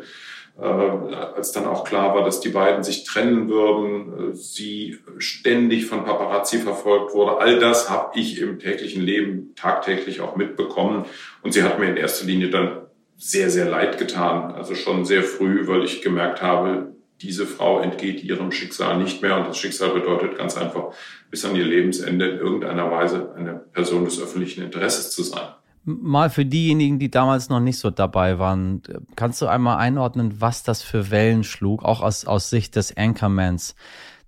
Äh, 0.59 0.65
als 0.65 1.53
dann 1.53 1.65
auch 1.65 1.85
klar 1.85 2.15
war, 2.15 2.23
dass 2.23 2.41
die 2.41 2.51
beiden 2.51 2.83
sich 2.83 3.05
trennen 3.05 3.49
würden, 3.49 4.33
äh, 4.33 4.35
sie 4.35 4.99
ständig 5.17 5.87
von 5.87 6.05
Paparazzi 6.05 6.59
verfolgt 6.59 7.15
wurde. 7.15 7.39
All 7.39 7.59
das 7.59 7.89
habe 7.89 8.19
ich 8.19 8.41
im 8.41 8.59
täglichen 8.59 9.01
Leben 9.03 9.55
tagtäglich 9.55 10.21
auch 10.21 10.37
mitbekommen. 10.37 11.07
Und 11.43 11.53
sie 11.53 11.63
hat 11.63 11.79
mir 11.79 11.89
in 11.89 11.97
erster 11.97 12.27
Linie 12.27 12.51
dann 12.51 12.80
sehr, 13.21 13.51
sehr 13.51 13.67
leid 13.67 13.99
getan. 13.99 14.53
Also 14.53 14.75
schon 14.75 15.05
sehr 15.05 15.23
früh, 15.23 15.69
weil 15.69 15.85
ich 15.85 16.01
gemerkt 16.01 16.41
habe, 16.41 16.95
diese 17.21 17.47
Frau 17.47 17.81
entgeht 17.81 18.25
ihrem 18.25 18.51
Schicksal 18.51 18.97
nicht 18.97 19.21
mehr. 19.21 19.37
Und 19.37 19.47
das 19.47 19.59
Schicksal 19.59 19.91
bedeutet 19.91 20.39
ganz 20.39 20.57
einfach, 20.57 20.93
bis 21.31 21.45
an 21.45 21.55
ihr 21.55 21.67
Lebensende 21.67 22.27
in 22.27 22.39
irgendeiner 22.39 22.91
Weise 22.91 23.35
eine 23.37 23.53
Person 23.73 24.07
des 24.07 24.21
öffentlichen 24.21 24.65
Interesses 24.65 25.11
zu 25.11 25.23
sein. 25.23 25.49
Mal 25.85 26.31
für 26.31 26.47
diejenigen, 26.47 26.99
die 26.99 27.11
damals 27.11 27.51
noch 27.51 27.61
nicht 27.61 27.79
so 27.79 27.91
dabei 27.91 28.39
waren, 28.39 28.83
kannst 29.17 29.41
du 29.43 29.47
einmal 29.47 29.79
einordnen, 29.79 30.41
was 30.41 30.63
das 30.63 30.83
für 30.83 31.11
Wellen 31.11 31.45
schlug, 31.45 31.85
auch 31.85 32.01
aus, 32.01 32.27
aus 32.27 32.49
Sicht 32.49 32.77
des 32.77 32.97
Anchormans, 32.97 33.75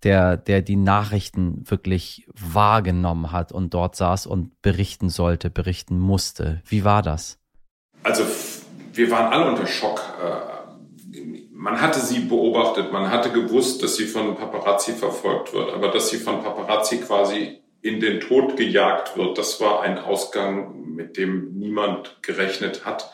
der, 0.02 0.36
der 0.36 0.60
die 0.60 0.76
Nachrichten 0.76 1.62
wirklich 1.70 2.26
wahrgenommen 2.34 3.32
hat 3.32 3.52
und 3.52 3.72
dort 3.72 3.96
saß 3.96 4.26
und 4.26 4.60
berichten 4.60 5.08
sollte, 5.08 5.50
berichten 5.50 5.98
musste. 5.98 6.60
Wie 6.66 6.84
war 6.84 7.02
das? 7.02 7.38
Also 8.02 8.24
wir 8.92 9.10
waren 9.10 9.32
alle 9.32 9.50
unter 9.50 9.66
Schock. 9.66 10.00
Äh, 10.22 10.52
man 11.52 11.80
hatte 11.80 12.00
sie 12.00 12.20
beobachtet, 12.20 12.92
man 12.92 13.10
hatte 13.10 13.30
gewusst, 13.30 13.82
dass 13.82 13.96
sie 13.96 14.06
von 14.06 14.34
Paparazzi 14.34 14.92
verfolgt 14.92 15.52
wird, 15.52 15.72
aber 15.72 15.88
dass 15.88 16.10
sie 16.10 16.18
von 16.18 16.42
Paparazzi 16.42 16.98
quasi 16.98 17.60
in 17.82 18.00
den 18.00 18.20
Tod 18.20 18.56
gejagt 18.56 19.16
wird, 19.16 19.38
das 19.38 19.60
war 19.60 19.82
ein 19.82 19.98
Ausgang, 19.98 20.94
mit 20.94 21.16
dem 21.16 21.52
niemand 21.54 22.18
gerechnet 22.22 22.84
hat 22.84 23.10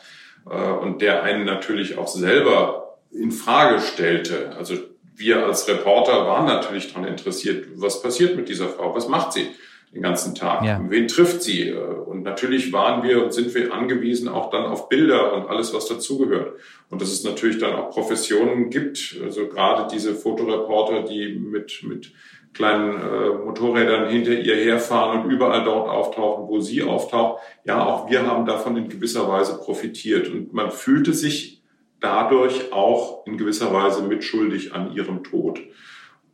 äh, 0.49 0.55
und 0.55 1.03
der 1.03 1.23
einen 1.23 1.45
natürlich 1.45 1.99
auch 1.99 2.09
selber 2.09 2.99
in 3.11 3.33
Frage 3.33 3.81
stellte. 3.81 4.55
Also 4.57 4.75
wir 5.15 5.45
als 5.45 5.69
Reporter 5.69 6.27
waren 6.27 6.47
natürlich 6.47 6.89
daran 6.89 7.09
interessiert, 7.09 7.67
was 7.75 8.03
passiert 8.03 8.37
mit 8.37 8.49
dieser 8.49 8.69
Frau, 8.69 8.95
was 8.95 9.09
macht 9.09 9.33
sie? 9.33 9.49
Den 9.93 10.03
ganzen 10.03 10.35
Tag. 10.35 10.65
Ja. 10.65 10.81
Wen 10.89 11.09
trifft 11.09 11.43
sie? 11.43 11.73
Und 11.73 12.23
natürlich 12.23 12.73
waren 12.73 13.03
wir 13.03 13.25
und 13.25 13.33
sind 13.33 13.55
wir 13.55 13.73
angewiesen 13.73 14.29
auch 14.29 14.51
dann 14.51 14.65
auf 14.67 14.89
Bilder 14.89 15.35
und 15.35 15.49
alles, 15.49 15.73
was 15.73 15.87
dazugehört. 15.87 16.59
Und 16.91 17.01
dass 17.01 17.11
es 17.11 17.25
natürlich 17.25 17.59
dann 17.59 17.75
auch 17.75 17.91
Professionen 17.91 18.71
gibt, 18.71 19.17
also 19.25 19.47
gerade 19.49 19.89
diese 19.93 20.15
Fotoreporter, 20.15 21.03
die 21.03 21.39
mit, 21.39 21.83
mit 21.85 22.13
kleinen 22.53 22.97
äh, 23.01 23.45
Motorrädern 23.45 24.09
hinter 24.09 24.33
ihr 24.33 24.57
herfahren 24.57 25.23
und 25.23 25.31
überall 25.31 25.65
dort 25.65 25.89
auftauchen, 25.89 26.49
wo 26.49 26.61
sie 26.61 26.83
auftaucht. 26.83 27.41
Ja, 27.65 27.85
auch 27.87 28.11
wir 28.11 28.27
haben 28.27 28.47
davon 28.47 28.77
in 28.77 28.89
gewisser 28.89 29.29
Weise 29.29 29.59
profitiert. 29.59 30.29
Und 30.29 30.53
man 30.53 30.71
fühlte 30.71 31.13
sich 31.13 31.63
dadurch 32.01 32.73
auch 32.73 33.27
in 33.27 33.39
gewisser 33.39 33.73
Weise 33.73 34.03
mitschuldig 34.03 34.75
an 34.75 34.93
ihrem 34.93 35.23
Tod. 35.25 35.61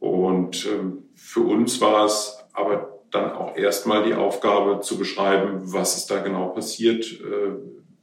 Und 0.01 0.67
ähm, 0.67 1.05
für 1.15 1.41
uns 1.41 1.81
war 1.81 2.05
es 2.07 2.39
aber 2.53 2.94
dann 3.15 3.33
auch 3.33 3.57
erstmal 3.57 4.05
die 4.05 4.15
Aufgabe 4.15 4.81
zu 4.81 4.99
beschreiben, 4.99 5.61
was 5.65 5.97
ist 5.97 6.11
da 6.11 6.21
genau 6.21 6.49
passiert, 6.49 7.05
äh, 7.05 7.55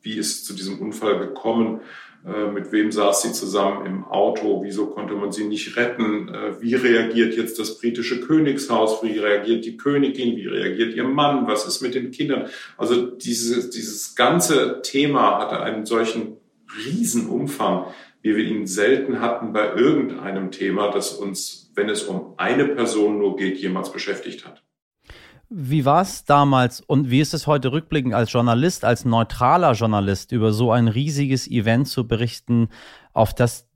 wie 0.02 0.18
ist 0.18 0.46
zu 0.46 0.54
diesem 0.54 0.80
Unfall 0.80 1.20
gekommen, 1.20 1.82
äh, 2.26 2.52
mit 2.52 2.72
wem 2.72 2.92
saß 2.92 3.24
sie 3.24 3.34
zusammen 3.34 3.86
im 3.88 4.06
Auto, 4.06 4.62
wieso 4.64 4.88
konnte 4.88 5.16
man 5.16 5.32
sie 5.32 5.46
nicht 5.46 5.76
retten, 5.76 6.30
äh, 6.30 6.62
wie 6.62 6.76
reagiert 6.76 7.36
jetzt 7.36 7.58
das 7.58 7.80
britische 7.80 8.22
Königshaus, 8.22 9.02
wie 9.04 9.18
reagiert 9.18 9.66
die 9.66 9.76
Königin, 9.76 10.36
wie 10.36 10.48
reagiert 10.48 10.94
ihr 10.94 11.04
Mann, 11.04 11.48
was 11.48 11.66
ist 11.66 11.82
mit 11.82 11.96
den 11.96 12.12
Kindern. 12.12 12.48
Also 12.78 13.08
dieses, 13.08 13.72
dieses 13.72 14.16
ganze 14.16 14.82
Thema 14.84 15.40
hatte 15.40 15.62
einen 15.62 15.88
solchen 15.88 16.38
Riesenumfang, 16.86 17.86
wie 18.22 18.36
wir 18.36 18.46
ihn 18.46 18.68
selten 18.68 19.20
hatten 19.20 19.52
bei 19.52 19.74
irgendeinem 19.74 20.52
Thema, 20.52 20.92
das 20.92 21.14
uns, 21.14 21.72
wenn 21.74 21.90
es 21.90 22.04
um 22.04 22.36
eine 22.38 22.66
Person 22.68 23.18
nur 23.18 23.36
geht, 23.36 23.58
jemals 23.58 23.92
beschäftigt 23.92 24.46
hat. 24.46 24.62
Wie 25.54 25.84
war 25.84 26.02
es 26.02 26.24
damals 26.24 26.80
und 26.80 27.12
wie 27.12 27.20
ist 27.20 27.34
es 27.34 27.46
heute 27.46 27.74
rückblickend 27.74 28.14
als 28.14 28.32
Journalist, 28.32 28.86
als 28.86 29.04
neutraler 29.04 29.74
Journalist 29.74 30.32
über 30.32 30.54
so 30.54 30.72
ein 30.72 30.88
riesiges 30.88 31.46
Event 31.46 31.90
zu 31.90 32.08
berichten, 32.08 32.70
auf 33.12 33.34
das 33.34 33.68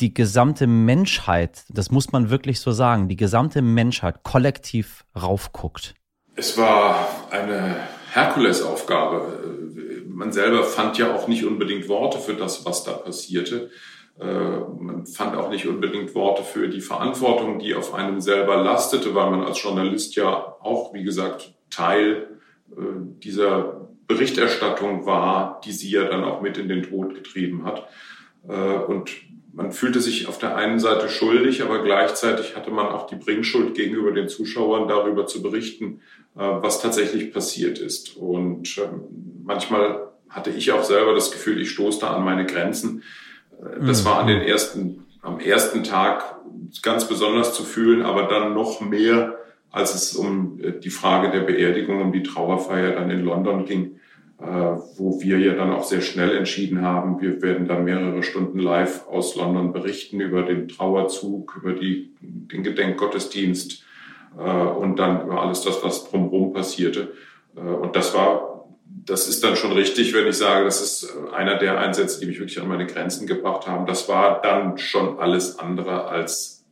die 0.00 0.14
gesamte 0.14 0.66
Menschheit, 0.66 1.64
das 1.68 1.90
muss 1.90 2.10
man 2.10 2.30
wirklich 2.30 2.60
so 2.60 2.72
sagen, 2.72 3.08
die 3.08 3.16
gesamte 3.16 3.60
Menschheit 3.60 4.22
kollektiv 4.22 5.04
raufguckt? 5.14 5.94
Es 6.36 6.56
war 6.56 7.06
eine 7.30 7.76
Herkulesaufgabe. 8.12 10.06
Man 10.08 10.32
selber 10.32 10.64
fand 10.64 10.96
ja 10.96 11.14
auch 11.14 11.28
nicht 11.28 11.44
unbedingt 11.44 11.86
Worte 11.90 12.18
für 12.18 12.32
das, 12.32 12.64
was 12.64 12.82
da 12.84 12.92
passierte. 12.92 13.68
Äh, 14.20 14.60
man 14.78 15.06
fand 15.06 15.34
auch 15.36 15.48
nicht 15.48 15.66
unbedingt 15.66 16.14
Worte 16.14 16.42
für 16.42 16.68
die 16.68 16.82
Verantwortung, 16.82 17.58
die 17.58 17.74
auf 17.74 17.94
einem 17.94 18.20
selber 18.20 18.56
lastete, 18.62 19.14
weil 19.14 19.30
man 19.30 19.42
als 19.42 19.62
Journalist 19.62 20.14
ja 20.14 20.56
auch, 20.60 20.92
wie 20.92 21.04
gesagt, 21.04 21.54
Teil 21.70 22.28
äh, 22.70 22.74
dieser 23.22 23.88
Berichterstattung 24.06 25.06
war, 25.06 25.60
die 25.64 25.72
sie 25.72 25.90
ja 25.90 26.04
dann 26.04 26.24
auch 26.24 26.42
mit 26.42 26.58
in 26.58 26.68
den 26.68 26.82
Tod 26.82 27.14
getrieben 27.14 27.64
hat. 27.64 27.88
Äh, 28.46 28.52
und 28.52 29.10
man 29.54 29.72
fühlte 29.72 30.00
sich 30.00 30.28
auf 30.28 30.38
der 30.38 30.54
einen 30.54 30.80
Seite 30.80 31.08
schuldig, 31.08 31.62
aber 31.62 31.82
gleichzeitig 31.82 32.54
hatte 32.56 32.70
man 32.70 32.88
auch 32.88 33.06
die 33.06 33.16
Bringschuld 33.16 33.74
gegenüber 33.74 34.12
den 34.12 34.28
Zuschauern 34.28 34.86
darüber 34.86 35.26
zu 35.26 35.42
berichten, 35.42 36.02
was 36.34 36.80
tatsächlich 36.80 37.32
passiert 37.32 37.80
ist. 37.80 38.16
Und 38.16 38.78
ähm, 38.78 39.42
manchmal 39.42 40.12
hatte 40.28 40.50
ich 40.50 40.70
auch 40.70 40.84
selber 40.84 41.14
das 41.14 41.32
Gefühl, 41.32 41.60
ich 41.60 41.72
stoße 41.72 41.98
da 42.00 42.14
an 42.14 42.24
meine 42.24 42.46
Grenzen. 42.46 43.02
Das 43.80 44.02
mhm. 44.02 44.08
war 44.08 44.18
an 44.20 44.26
den 44.26 44.40
ersten, 44.40 45.04
am 45.22 45.40
ersten 45.40 45.84
Tag 45.84 46.36
ganz 46.82 47.06
besonders 47.06 47.54
zu 47.54 47.64
fühlen, 47.64 48.02
aber 48.02 48.24
dann 48.24 48.54
noch 48.54 48.80
mehr, 48.80 49.36
als 49.70 49.94
es 49.94 50.14
um 50.14 50.58
äh, 50.60 50.72
die 50.72 50.90
Frage 50.90 51.30
der 51.30 51.40
Beerdigung, 51.40 52.00
um 52.00 52.12
die 52.12 52.22
Trauerfeier 52.22 52.92
dann 52.92 53.10
in 53.10 53.24
London 53.24 53.64
ging, 53.64 53.96
äh, 54.38 54.44
wo 54.44 55.20
wir 55.20 55.38
ja 55.38 55.54
dann 55.54 55.72
auch 55.72 55.84
sehr 55.84 56.00
schnell 56.00 56.36
entschieden 56.36 56.82
haben, 56.82 57.20
wir 57.20 57.42
werden 57.42 57.68
dann 57.68 57.84
mehrere 57.84 58.22
Stunden 58.22 58.58
live 58.58 59.06
aus 59.08 59.36
London 59.36 59.72
berichten 59.72 60.20
über 60.20 60.42
den 60.42 60.68
Trauerzug, 60.68 61.60
über 61.60 61.72
die, 61.72 62.12
den 62.20 62.62
Gedenkgottesdienst 62.62 63.84
äh, 64.38 64.42
und 64.42 64.98
dann 64.98 65.22
über 65.26 65.42
alles 65.42 65.62
das, 65.62 65.84
was 65.84 66.08
drumherum 66.08 66.52
passierte. 66.52 67.12
Und 67.52 67.96
das 67.96 68.14
war, 68.14 68.59
das 69.06 69.28
ist 69.28 69.42
dann 69.42 69.56
schon 69.56 69.72
richtig, 69.72 70.14
wenn 70.14 70.26
ich 70.26 70.36
sage, 70.36 70.64
das 70.64 70.80
ist 70.80 71.16
einer 71.32 71.58
der 71.58 71.78
Einsätze, 71.78 72.20
die 72.20 72.26
mich 72.26 72.38
wirklich 72.38 72.60
an 72.60 72.68
meine 72.68 72.86
Grenzen 72.86 73.26
gebracht 73.26 73.66
haben. 73.66 73.86
Das 73.86 74.08
war 74.08 74.40
dann 74.42 74.78
schon 74.78 75.18
alles 75.18 75.58
andere 75.58 76.06
als 76.06 76.64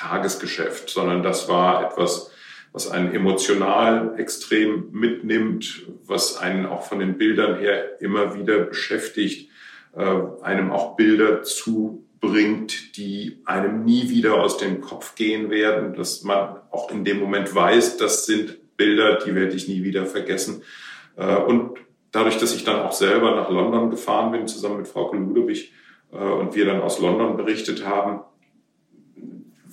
Tagesgeschäft, 0.00 0.88
sondern 0.88 1.22
das 1.22 1.48
war 1.48 1.84
etwas, 1.90 2.30
was 2.72 2.90
einen 2.90 3.14
emotional 3.14 4.14
extrem 4.18 4.90
mitnimmt, 4.92 5.82
was 6.06 6.38
einen 6.38 6.66
auch 6.66 6.86
von 6.86 7.00
den 7.00 7.18
Bildern 7.18 7.58
her 7.58 8.00
immer 8.00 8.34
wieder 8.34 8.60
beschäftigt, 8.60 9.50
äh, 9.96 10.20
einem 10.42 10.70
auch 10.70 10.96
Bilder 10.96 11.42
zubringt, 11.42 12.96
die 12.96 13.42
einem 13.44 13.84
nie 13.84 14.08
wieder 14.08 14.34
aus 14.40 14.56
dem 14.56 14.80
Kopf 14.80 15.16
gehen 15.16 15.50
werden, 15.50 15.94
dass 15.94 16.22
man 16.22 16.56
auch 16.70 16.90
in 16.90 17.04
dem 17.04 17.18
Moment 17.18 17.54
weiß, 17.54 17.96
das 17.96 18.24
sind 18.24 18.76
Bilder, 18.76 19.18
die 19.26 19.34
werde 19.34 19.54
ich 19.54 19.68
nie 19.68 19.82
wieder 19.82 20.06
vergessen. 20.06 20.62
Äh, 21.20 21.36
und 21.36 21.78
dadurch, 22.10 22.38
dass 22.38 22.54
ich 22.54 22.64
dann 22.64 22.80
auch 22.80 22.92
selber 22.92 23.34
nach 23.36 23.50
London 23.50 23.90
gefahren 23.90 24.32
bin, 24.32 24.48
zusammen 24.48 24.78
mit 24.78 24.88
Frau 24.88 25.12
Ludewig, 25.12 25.72
äh, 26.12 26.16
und 26.16 26.54
wir 26.54 26.66
dann 26.66 26.80
aus 26.80 26.98
London 26.98 27.36
berichtet 27.36 27.86
haben, 27.86 28.20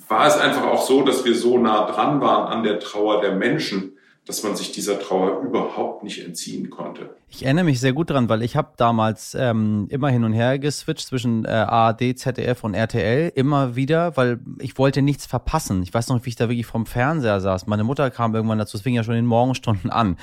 war 0.08 0.26
es 0.26 0.38
einfach 0.38 0.64
auch 0.64 0.82
so, 0.82 1.02
dass 1.02 1.24
wir 1.24 1.34
so 1.34 1.58
nah 1.58 1.90
dran 1.90 2.20
waren 2.20 2.46
an 2.46 2.62
der 2.62 2.78
Trauer 2.78 3.20
der 3.20 3.34
Menschen, 3.34 3.97
dass 4.28 4.42
man 4.42 4.54
sich 4.54 4.72
dieser 4.72 5.00
Trauer 5.00 5.40
überhaupt 5.40 6.04
nicht 6.04 6.22
entziehen 6.22 6.68
konnte. 6.68 7.16
Ich 7.30 7.44
erinnere 7.44 7.64
mich 7.64 7.80
sehr 7.80 7.94
gut 7.94 8.10
dran, 8.10 8.28
weil 8.28 8.42
ich 8.42 8.56
habe 8.56 8.72
damals 8.76 9.34
ähm, 9.34 9.86
immer 9.88 10.10
hin 10.10 10.22
und 10.22 10.34
her 10.34 10.58
geswitcht 10.58 11.06
zwischen 11.06 11.46
äh, 11.46 11.48
ARD, 11.48 12.18
ZDF 12.18 12.62
und 12.62 12.74
RTL, 12.74 13.32
immer 13.34 13.74
wieder, 13.74 14.18
weil 14.18 14.38
ich 14.58 14.76
wollte 14.76 15.00
nichts 15.00 15.24
verpassen. 15.24 15.82
Ich 15.82 15.94
weiß 15.94 16.08
noch, 16.08 16.22
wie 16.26 16.28
ich 16.28 16.36
da 16.36 16.50
wirklich 16.50 16.66
vom 16.66 16.84
Fernseher 16.84 17.40
saß. 17.40 17.66
Meine 17.68 17.84
Mutter 17.84 18.10
kam 18.10 18.34
irgendwann 18.34 18.58
dazu, 18.58 18.76
es 18.76 18.82
fing 18.82 18.94
ja 18.94 19.02
schon 19.02 19.14
in 19.14 19.24
den 19.24 19.28
Morgenstunden 19.28 19.90
an. 19.90 20.16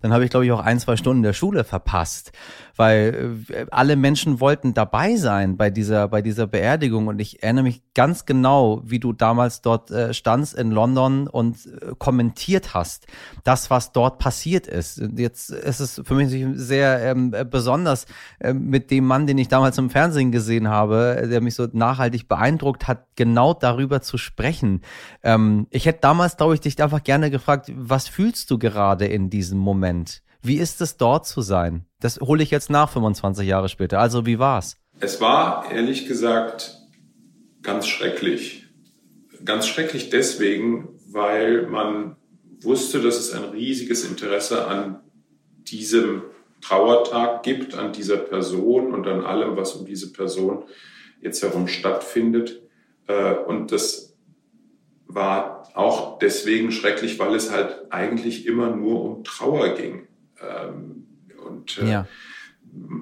Dann 0.00 0.12
habe 0.12 0.24
ich, 0.24 0.30
glaube 0.30 0.44
ich, 0.44 0.50
auch 0.50 0.60
ein, 0.60 0.80
zwei 0.80 0.96
Stunden 0.96 1.22
der 1.22 1.32
Schule 1.32 1.62
verpasst, 1.62 2.32
weil 2.74 3.38
äh, 3.48 3.66
alle 3.70 3.94
Menschen 3.94 4.40
wollten 4.40 4.74
dabei 4.74 5.14
sein 5.14 5.56
bei 5.56 5.70
dieser, 5.70 6.08
bei 6.08 6.20
dieser 6.20 6.48
Beerdigung. 6.48 7.06
Und 7.06 7.20
ich 7.20 7.44
erinnere 7.44 7.64
mich 7.64 7.82
ganz 7.94 8.26
genau, 8.26 8.82
wie 8.84 8.98
du 8.98 9.12
damals 9.12 9.62
dort 9.62 9.92
äh, 9.92 10.12
standst 10.14 10.54
in 10.54 10.72
London 10.72 11.28
und 11.28 11.58
äh, 11.66 11.94
kommentiert 11.96 12.74
hast. 12.74 13.06
Da 13.44 13.51
das, 13.52 13.68
was 13.68 13.92
dort 13.92 14.18
passiert 14.18 14.66
ist. 14.66 15.02
Jetzt 15.14 15.50
ist 15.50 15.80
es 15.80 16.00
für 16.04 16.14
mich 16.14 16.32
sehr 16.54 17.00
ähm, 17.02 17.34
besonders 17.50 18.06
äh, 18.40 18.54
mit 18.54 18.90
dem 18.90 19.04
Mann, 19.06 19.26
den 19.26 19.36
ich 19.36 19.48
damals 19.48 19.76
im 19.76 19.90
Fernsehen 19.90 20.32
gesehen 20.32 20.68
habe, 20.68 21.28
der 21.30 21.42
mich 21.42 21.54
so 21.54 21.68
nachhaltig 21.70 22.28
beeindruckt 22.28 22.88
hat, 22.88 23.06
genau 23.14 23.52
darüber 23.52 24.00
zu 24.00 24.16
sprechen. 24.16 24.80
Ähm, 25.22 25.66
ich 25.68 25.84
hätte 25.84 26.00
damals, 26.00 26.38
glaube 26.38 26.54
ich, 26.54 26.60
dich 26.60 26.82
einfach 26.82 27.04
gerne 27.04 27.30
gefragt, 27.30 27.70
was 27.76 28.08
fühlst 28.08 28.50
du 28.50 28.58
gerade 28.58 29.04
in 29.04 29.28
diesem 29.28 29.58
Moment? 29.58 30.22
Wie 30.40 30.56
ist 30.56 30.80
es 30.80 30.96
dort 30.96 31.26
zu 31.26 31.42
sein? 31.42 31.84
Das 32.00 32.20
hole 32.20 32.42
ich 32.42 32.50
jetzt 32.50 32.70
nach 32.70 32.88
25 32.88 33.46
Jahre 33.46 33.68
später. 33.68 34.00
Also 34.00 34.24
wie 34.24 34.38
war's? 34.38 34.78
Es 34.98 35.20
war 35.20 35.70
ehrlich 35.70 36.06
gesagt 36.08 36.78
ganz 37.60 37.86
schrecklich. 37.86 38.64
Ganz 39.44 39.66
schrecklich 39.66 40.08
deswegen, 40.08 40.88
weil 41.10 41.66
man 41.66 42.16
wusste, 42.64 43.00
dass 43.00 43.18
es 43.18 43.32
ein 43.32 43.44
riesiges 43.44 44.04
Interesse 44.04 44.66
an 44.66 45.00
diesem 45.64 46.22
Trauertag 46.60 47.42
gibt, 47.42 47.74
an 47.74 47.92
dieser 47.92 48.16
Person 48.16 48.94
und 48.94 49.06
an 49.06 49.24
allem, 49.24 49.56
was 49.56 49.74
um 49.74 49.84
diese 49.84 50.12
Person 50.12 50.64
jetzt 51.20 51.42
herum 51.42 51.68
stattfindet. 51.68 52.62
Äh, 53.06 53.34
und 53.34 53.72
das 53.72 54.14
war 55.06 55.68
auch 55.74 56.18
deswegen 56.18 56.72
schrecklich, 56.72 57.18
weil 57.18 57.34
es 57.34 57.50
halt 57.50 57.90
eigentlich 57.90 58.46
immer 58.46 58.74
nur 58.74 59.02
um 59.02 59.24
Trauer 59.24 59.70
ging. 59.70 60.06
Ähm, 60.40 61.06
und 61.44 61.78
äh, 61.78 61.90
ja. 61.90 62.06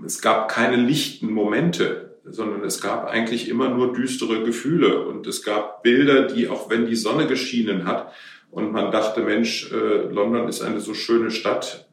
es 0.04 0.20
gab 0.20 0.50
keine 0.50 0.76
lichten 0.76 1.30
Momente, 1.30 2.18
sondern 2.24 2.64
es 2.64 2.80
gab 2.80 3.06
eigentlich 3.06 3.48
immer 3.48 3.68
nur 3.68 3.92
düstere 3.92 4.42
Gefühle. 4.44 5.06
Und 5.06 5.26
es 5.26 5.42
gab 5.42 5.82
Bilder, 5.82 6.26
die, 6.26 6.48
auch 6.48 6.70
wenn 6.70 6.86
die 6.86 6.96
Sonne 6.96 7.26
geschienen 7.26 7.86
hat, 7.86 8.12
und 8.50 8.72
man 8.72 8.90
dachte, 8.90 9.20
Mensch, 9.22 9.70
äh, 9.72 9.76
London 9.76 10.48
ist 10.48 10.62
eine 10.62 10.80
so 10.80 10.94
schöne 10.94 11.30
Stadt, 11.30 11.88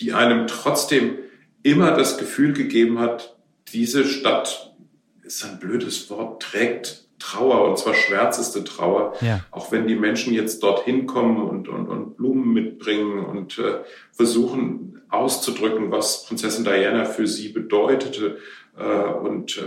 die 0.00 0.12
einem 0.12 0.46
trotzdem 0.46 1.18
immer 1.62 1.92
das 1.92 2.18
Gefühl 2.18 2.52
gegeben 2.52 2.98
hat, 2.98 3.36
diese 3.72 4.04
Stadt 4.04 4.76
ist 5.22 5.44
ein 5.44 5.58
blödes 5.58 6.10
Wort, 6.10 6.42
trägt 6.42 7.04
Trauer 7.18 7.68
und 7.68 7.78
zwar 7.78 7.94
schwärzeste 7.94 8.64
Trauer. 8.64 9.14
Ja. 9.22 9.40
Auch 9.50 9.72
wenn 9.72 9.86
die 9.86 9.94
Menschen 9.94 10.34
jetzt 10.34 10.62
dorthin 10.62 11.06
kommen 11.06 11.42
und, 11.42 11.68
und, 11.68 11.88
und 11.88 12.16
Blumen 12.16 12.52
mitbringen 12.52 13.24
und 13.24 13.58
äh, 13.58 13.78
versuchen 14.12 15.02
auszudrücken, 15.08 15.90
was 15.90 16.26
Prinzessin 16.26 16.64
Diana 16.64 17.06
für 17.06 17.26
sie 17.26 17.48
bedeutete 17.48 18.38
äh, 18.76 18.84
und 18.84 19.56
äh, 19.56 19.62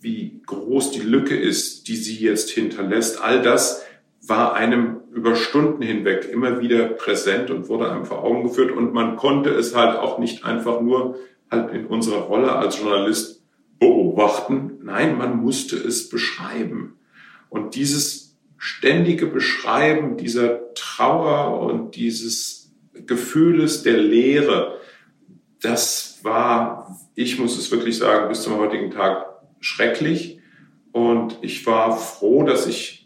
wie 0.00 0.42
groß 0.46 0.92
die 0.92 1.00
Lücke 1.00 1.36
ist, 1.36 1.88
die 1.88 1.96
sie 1.96 2.18
jetzt 2.18 2.50
hinterlässt. 2.50 3.20
All 3.20 3.42
das 3.42 3.82
war 4.28 4.54
einem 4.54 5.00
über 5.12 5.34
Stunden 5.36 5.82
hinweg 5.82 6.28
immer 6.30 6.60
wieder 6.60 6.88
präsent 6.88 7.50
und 7.50 7.68
wurde 7.68 7.90
einem 7.90 8.04
vor 8.04 8.24
Augen 8.24 8.42
geführt 8.44 8.70
und 8.70 8.92
man 8.92 9.16
konnte 9.16 9.50
es 9.50 9.74
halt 9.74 9.98
auch 9.98 10.18
nicht 10.18 10.44
einfach 10.44 10.80
nur 10.80 11.16
halt 11.50 11.72
in 11.72 11.86
unserer 11.86 12.22
Rolle 12.22 12.52
als 12.52 12.78
Journalist 12.78 13.42
beobachten. 13.78 14.78
Nein, 14.82 15.16
man 15.16 15.36
musste 15.38 15.76
es 15.76 16.08
beschreiben. 16.08 16.96
Und 17.48 17.74
dieses 17.74 18.36
ständige 18.58 19.26
Beschreiben 19.26 20.16
dieser 20.16 20.74
Trauer 20.74 21.60
und 21.60 21.94
dieses 21.94 22.72
Gefühles 23.06 23.82
der 23.82 23.98
Leere, 23.98 24.78
das 25.60 26.20
war, 26.22 26.98
ich 27.14 27.38
muss 27.38 27.56
es 27.56 27.70
wirklich 27.70 27.98
sagen, 27.98 28.28
bis 28.28 28.42
zum 28.42 28.56
heutigen 28.56 28.90
Tag 28.90 29.26
schrecklich. 29.60 30.40
Und 30.92 31.38
ich 31.42 31.66
war 31.66 31.96
froh, 31.96 32.42
dass 32.42 32.66
ich 32.66 33.05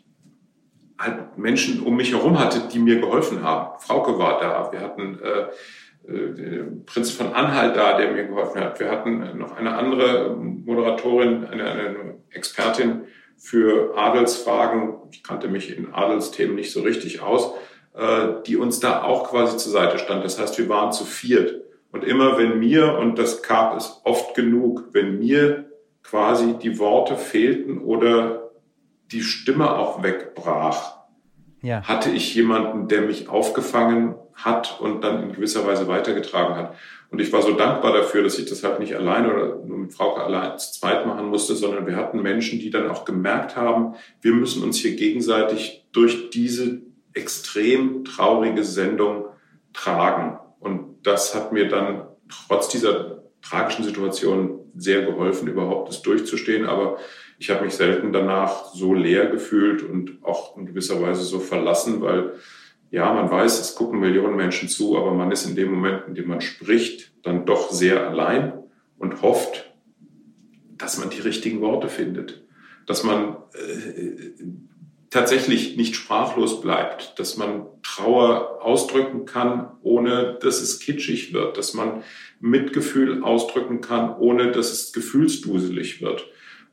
halt 1.01 1.39
Menschen 1.39 1.83
um 1.83 1.97
mich 1.97 2.13
herum 2.13 2.39
hatte, 2.39 2.69
die 2.73 2.79
mir 2.79 3.01
geholfen 3.01 3.43
haben. 3.43 3.81
Frauke 3.81 4.19
war 4.19 4.39
da, 4.39 4.71
wir 4.71 4.81
hatten 4.81 5.19
äh, 5.23 6.13
äh, 6.13 6.65
Prinz 6.87 7.11
von 7.11 7.33
Anhalt 7.35 7.77
da, 7.77 7.97
der 7.97 8.13
mir 8.13 8.25
geholfen 8.25 8.61
hat. 8.61 8.79
Wir 8.81 8.91
hatten 8.91 9.39
noch 9.39 9.57
eine 9.57 9.77
andere 9.77 10.37
Moderatorin, 10.37 11.47
eine, 11.47 11.65
eine 11.65 12.15
Expertin 12.31 13.03
für 13.37 13.97
Adelsfragen. 13.97 14.95
Ich 15.11 15.23
kannte 15.23 15.49
mich 15.49 15.77
in 15.77 15.93
Adelsthemen 15.93 16.55
nicht 16.55 16.73
so 16.73 16.83
richtig 16.83 17.23
aus, 17.23 17.55
äh, 17.95 18.43
die 18.47 18.57
uns 18.57 18.81
da 18.81 19.03
auch 19.03 19.31
quasi 19.31 19.57
zur 19.57 19.73
Seite 19.73 19.99
stand. 19.99 20.25
Das 20.25 20.39
heißt, 20.39 20.59
wir 20.59 20.69
waren 20.69 20.93
zu 20.93 21.05
viert. 21.05 21.63
Und 21.93 22.05
immer 22.05 22.39
wenn 22.39 22.59
mir, 22.59 22.99
und 22.99 23.19
das 23.19 23.43
gab 23.43 23.77
es 23.77 24.01
oft 24.05 24.35
genug, 24.35 24.89
wenn 24.93 25.19
mir 25.19 25.71
quasi 26.03 26.55
die 26.55 26.79
Worte 26.79 27.17
fehlten 27.17 27.79
oder 27.79 28.40
die 29.13 29.23
Stimme 29.23 29.77
auch 29.77 30.03
wegbrach, 30.03 30.97
ja. 31.63 31.83
hatte 31.83 32.11
ich 32.11 32.35
jemanden, 32.35 32.89
der 32.89 33.03
mich 33.03 33.29
aufgefangen 33.29 34.15
hat 34.35 34.81
und 34.81 35.03
dann 35.03 35.23
in 35.23 35.33
gewisser 35.33 35.67
Weise 35.67 35.89
weitergetragen 35.89 36.57
hat. 36.57 36.75
Und 37.11 37.21
ich 37.21 37.33
war 37.33 37.43
so 37.43 37.53
dankbar 37.53 37.93
dafür, 37.93 38.23
dass 38.23 38.39
ich 38.39 38.49
das 38.49 38.63
halt 38.63 38.79
nicht 38.79 38.95
alleine 38.95 39.35
oder 39.35 39.57
nur 39.67 39.79
mit 39.79 39.93
Frauke 39.93 40.23
allein 40.23 40.59
zu 40.59 40.73
zweit 40.73 41.07
machen 41.07 41.27
musste, 41.27 41.57
sondern 41.57 41.87
wir 41.87 41.97
hatten 41.97 42.23
Menschen, 42.23 42.61
die 42.61 42.71
dann 42.71 42.89
auch 42.89 43.05
gemerkt 43.05 43.57
haben, 43.57 43.95
wir 44.21 44.33
müssen 44.33 44.63
uns 44.63 44.79
hier 44.79 44.95
gegenseitig 44.95 45.87
durch 45.93 46.31
diese 46.31 46.83
extrem 47.13 48.05
traurige 48.05 48.63
Sendung 48.63 49.27
tragen. 49.73 50.39
Und 50.61 50.99
das 51.03 51.35
hat 51.35 51.53
mir 51.53 51.69
dann 51.69 52.07
trotz 52.29 52.69
dieser 52.69 53.23
tragischen 53.43 53.85
Situation 53.85 54.61
sehr 54.77 55.03
geholfen, 55.03 55.49
überhaupt 55.49 55.89
das 55.89 56.03
durchzustehen. 56.03 56.67
Aber 56.67 56.99
ich 57.41 57.49
habe 57.49 57.65
mich 57.65 57.73
selten 57.73 58.13
danach 58.13 58.67
so 58.75 58.93
leer 58.93 59.27
gefühlt 59.27 59.83
und 59.83 60.23
auch 60.23 60.59
in 60.59 60.67
gewisser 60.67 61.01
Weise 61.01 61.23
so 61.23 61.41
verlassen, 61.41 62.03
weil 62.03 62.35
ja, 62.91 63.11
man 63.15 63.31
weiß, 63.31 63.61
es 63.61 63.75
gucken 63.75 63.99
Millionen 63.99 64.37
Menschen 64.37 64.69
zu, 64.69 64.99
aber 64.99 65.15
man 65.15 65.33
ist 65.33 65.47
in 65.47 65.57
dem 65.57 65.73
Moment, 65.73 66.03
in 66.07 66.15
dem 66.15 66.29
man 66.29 66.43
spricht, 66.43 67.13
dann 67.23 67.47
doch 67.47 67.71
sehr 67.71 68.07
allein 68.07 68.53
und 68.99 69.23
hofft, 69.23 69.73
dass 70.77 70.99
man 70.99 71.09
die 71.09 71.21
richtigen 71.21 71.63
Worte 71.63 71.89
findet, 71.89 72.45
dass 72.87 73.05
man 73.05 73.37
äh, 73.55 74.33
tatsächlich 75.09 75.79
nicht 75.79 75.97
sprachlos 75.97 76.61
bleibt, 76.61 77.19
dass 77.19 77.39
man 77.39 77.65
Trauer 77.83 78.59
ausdrücken 78.61 79.25
kann, 79.25 79.71
ohne 79.83 80.39
dass 80.43 80.61
es 80.61 80.79
kitschig 80.79 81.33
wird, 81.33 81.57
dass 81.57 81.73
man 81.73 82.03
Mitgefühl 82.39 83.23
ausdrücken 83.23 83.81
kann, 83.81 84.15
ohne 84.19 84.53
dass 84.53 84.71
es 84.73 84.93
gefühlsduselig 84.93 86.03
wird. 86.03 86.27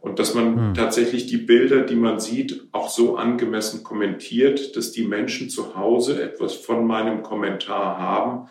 Und 0.08 0.20
dass 0.20 0.34
man 0.34 0.56
hm. 0.56 0.74
tatsächlich 0.74 1.28
die 1.28 1.38
Bilder, 1.38 1.82
die 1.82 1.98
man 1.98 2.22
sieht, 2.22 2.64
auch 2.72 2.90
so 2.90 3.18
angemessen 3.18 3.84
kommentiert, 3.84 4.78
dass 4.78 4.94
die 4.94 5.06
Menschen 5.06 5.50
zu 5.50 5.76
Hause 5.76 6.22
etwas 6.22 6.54
von 6.54 6.88
meinem 6.88 7.24
Kommentar 7.24 7.98
haben, 7.98 8.48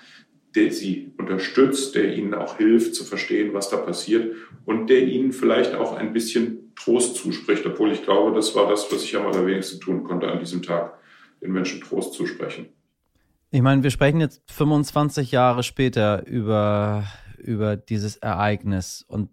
der 0.55 0.71
sie 0.71 1.13
unterstützt, 1.17 1.95
der 1.95 2.15
ihnen 2.15 2.35
auch 2.35 2.59
hilft 2.59 2.95
zu 2.95 3.05
verstehen, 3.05 3.55
was 3.55 3.71
da 3.71 3.79
passiert 3.79 4.35
und 4.67 4.89
der 4.89 5.07
ihnen 5.09 5.33
vielleicht 5.33 5.75
auch 5.75 5.97
ein 5.97 6.13
bisschen 6.13 6.75
Trost 6.77 7.17
zuspricht, 7.17 7.65
obwohl 7.65 7.91
ich 7.91 8.05
glaube, 8.05 8.35
das 8.35 8.55
war 8.55 8.69
das, 8.69 8.93
was 8.93 9.03
ich 9.03 9.17
am 9.17 9.27
allerwenigsten 9.27 9.81
tun 9.81 10.05
konnte 10.05 10.29
an 10.29 10.39
diesem 10.39 10.61
Tag, 10.61 10.99
den 11.41 11.53
Menschen 11.53 11.81
Trost 11.81 12.13
zusprechen. 12.13 12.67
Ich 13.51 13.63
meine, 13.63 13.83
wir 13.83 13.91
sprechen 13.91 14.21
jetzt 14.21 14.43
25 14.53 15.33
Jahre 15.33 15.63
später 15.63 16.27
über, 16.27 17.05
über 17.39 17.77
dieses 17.77 18.19
Ereignis 18.19 19.03
und 19.09 19.31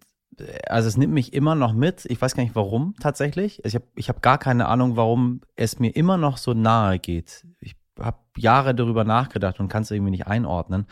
also 0.68 0.88
es 0.88 0.98
nimmt 0.98 1.14
mich 1.14 1.34
immer 1.34 1.56
noch 1.56 1.74
mit. 1.74 2.06
Ich 2.06 2.22
weiß 2.22 2.36
gar 2.36 2.44
nicht 2.44 2.56
warum 2.56 2.96
tatsächlich. 3.00 3.64
Ich 3.66 3.76
habe 3.76 3.86
ich 3.96 4.10
hab 4.10 4.22
gar 4.22 4.38
keine 4.38 4.68
Ahnung, 4.68 4.96
warum 4.96 5.42
es 5.56 5.80
mir 5.80 5.96
immer 5.96 6.18
noch 6.18 6.38
so 6.38 6.54
nahe 6.54 7.00
geht. 7.00 7.46
Ich 7.60 7.76
habe 8.00 8.18
Jahre 8.38 8.74
darüber 8.74 9.04
nachgedacht 9.04 9.60
und 9.60 9.68
kann 9.68 9.84
es 9.84 9.92
irgendwie 9.92 10.12
nicht 10.12 10.28
einordnen. 10.28 10.88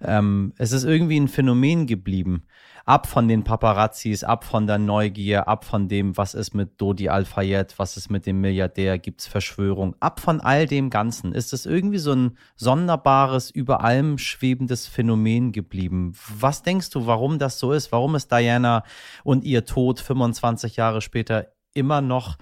Ähm, 0.00 0.54
es 0.56 0.72
ist 0.72 0.84
irgendwie 0.84 1.20
ein 1.20 1.28
Phänomen 1.28 1.86
geblieben. 1.86 2.46
Ab 2.84 3.08
von 3.08 3.26
den 3.26 3.42
Paparazzis, 3.42 4.22
ab 4.22 4.44
von 4.44 4.66
der 4.66 4.78
Neugier, 4.78 5.48
ab 5.48 5.64
von 5.64 5.88
dem, 5.88 6.16
was 6.16 6.34
ist 6.34 6.54
mit 6.54 6.80
Dodi 6.80 7.08
Al-Fayed, 7.08 7.78
was 7.78 7.96
ist 7.96 8.10
mit 8.10 8.26
dem 8.26 8.40
Milliardär, 8.40 8.98
gibt's 8.98 9.26
Verschwörung, 9.26 9.96
ab 9.98 10.20
von 10.20 10.40
all 10.40 10.66
dem 10.66 10.88
Ganzen. 10.88 11.32
Ist 11.32 11.52
es 11.52 11.66
irgendwie 11.66 11.98
so 11.98 12.12
ein 12.12 12.38
sonderbares, 12.54 13.50
über 13.50 13.82
allem 13.82 14.18
schwebendes 14.18 14.86
Phänomen 14.86 15.50
geblieben? 15.50 16.12
Was 16.38 16.62
denkst 16.62 16.90
du, 16.90 17.06
warum 17.06 17.38
das 17.38 17.58
so 17.58 17.72
ist? 17.72 17.90
Warum 17.90 18.14
ist 18.14 18.30
Diana 18.30 18.84
und 19.24 19.44
ihr 19.44 19.64
Tod 19.64 19.98
25 19.98 20.76
Jahre 20.76 21.00
später 21.00 21.48
immer 21.74 22.00
noch 22.00 22.38